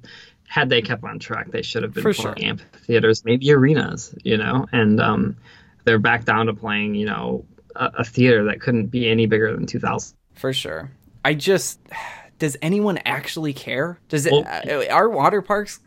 [0.47, 2.45] had they kept on track, they should have been For playing sure.
[2.49, 5.35] amphitheaters, maybe arenas, you know, and um,
[5.83, 7.45] they're back down to playing, you know,
[7.75, 10.17] a, a theater that couldn't be any bigger than 2,000.
[10.33, 10.89] For sure.
[11.25, 11.79] I just
[12.39, 13.99] does anyone actually care?
[14.09, 14.31] Does it?
[14.31, 15.79] Well, uh, our water parks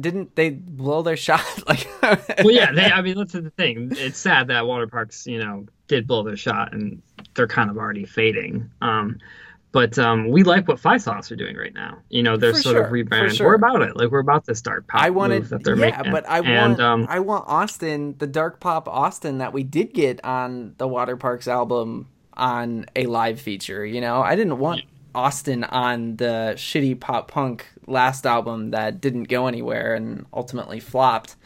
[0.00, 1.44] didn't they blow their shot?
[1.68, 2.72] like, well, yeah.
[2.72, 3.88] They, I mean, that's the thing.
[3.92, 7.02] It's sad that water parks, you know, did blow their shot, and
[7.34, 8.70] they're kind of already fading.
[8.80, 9.18] Um,
[9.72, 11.98] but um, we like what Five Sauce are doing right now.
[12.10, 13.36] You know, they're for sort sure, of rebranding.
[13.36, 13.48] Sure.
[13.48, 13.96] We're about it.
[13.96, 16.12] Like we're about to start pop I wanted, that they're yeah, making.
[16.12, 19.94] but I and, want um, I want Awsten, the dark pop Awsten that we did
[19.94, 23.84] get on the Water Parks album on a live feature.
[23.84, 24.82] You know, I didn't want
[25.14, 31.36] Awsten on the shitty pop punk last album that didn't go anywhere and ultimately flopped.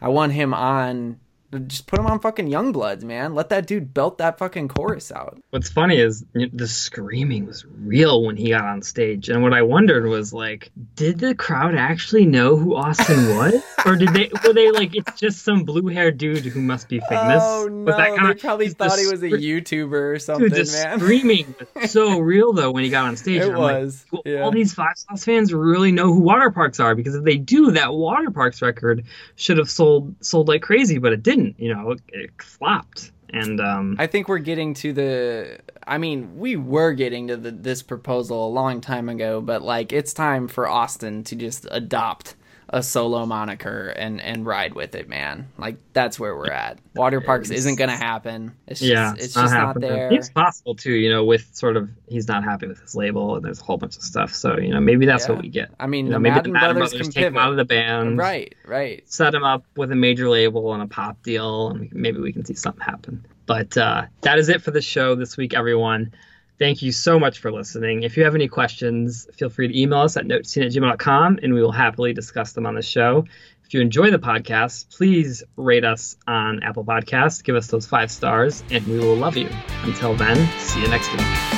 [0.00, 1.20] I want him on
[1.60, 3.34] just put him on fucking Youngbloods, man.
[3.34, 5.40] Let that dude belt that fucking chorus out.
[5.50, 9.62] What's funny is the screaming was real when he got on stage, and what I
[9.62, 14.52] wondered was like, did the crowd actually know who Awsten was, or did they were
[14.52, 17.42] they like it's just some blue haired dude who must be famous?
[17.42, 20.48] Oh no, they probably thought he was a YouTuber or something.
[20.48, 20.98] Dude, the man.
[20.98, 23.42] screaming was so real though when he got on stage.
[23.42, 24.04] It was.
[24.12, 24.42] Like, yeah.
[24.42, 27.72] All these Five Sauce fans really know who Water Parks are because if they do,
[27.72, 29.04] that Water Parks record
[29.36, 31.60] should have sold sold like crazy, but it didn't didn't.
[31.60, 33.12] You know, it, it flopped.
[33.30, 35.58] And um, I think we're getting to the.
[35.86, 39.92] I mean, we were getting to the, this proposal a long time ago, but like
[39.92, 42.36] it's time for Awsten to just adopt
[42.74, 45.48] a solo moniker and and ride with it, man.
[45.58, 46.80] Like that's where we're at.
[46.96, 48.52] Water Parks isn't gonna happen.
[48.66, 50.12] It's just, yeah, it's, it's just not, not there.
[50.12, 53.44] It's possible too, you know, with sort of he's not happy with his label and
[53.44, 54.34] there's a whole bunch of stuff.
[54.34, 55.34] So you know, maybe that's yeah.
[55.34, 55.70] what we get.
[55.78, 57.64] I mean, you know, maybe Madden the Madden Brothers, Brothers take him out of the
[57.64, 58.52] band, right?
[58.66, 59.08] Right.
[59.08, 62.44] Set him up with a major label and a pop deal, and maybe we can
[62.44, 63.24] see something happen.
[63.46, 66.12] But uh, that is it for the show this week, everyone.
[66.58, 68.04] Thank you so much for listening.
[68.04, 71.52] If you have any questions, feel free to email us at notescene at gmail.com and
[71.52, 73.24] we will happily discuss them on the show.
[73.64, 78.10] If you enjoy the podcast, please rate us on Apple Podcasts, give us those five
[78.10, 79.48] stars, and we will love you.
[79.82, 81.53] Until then, see you next week.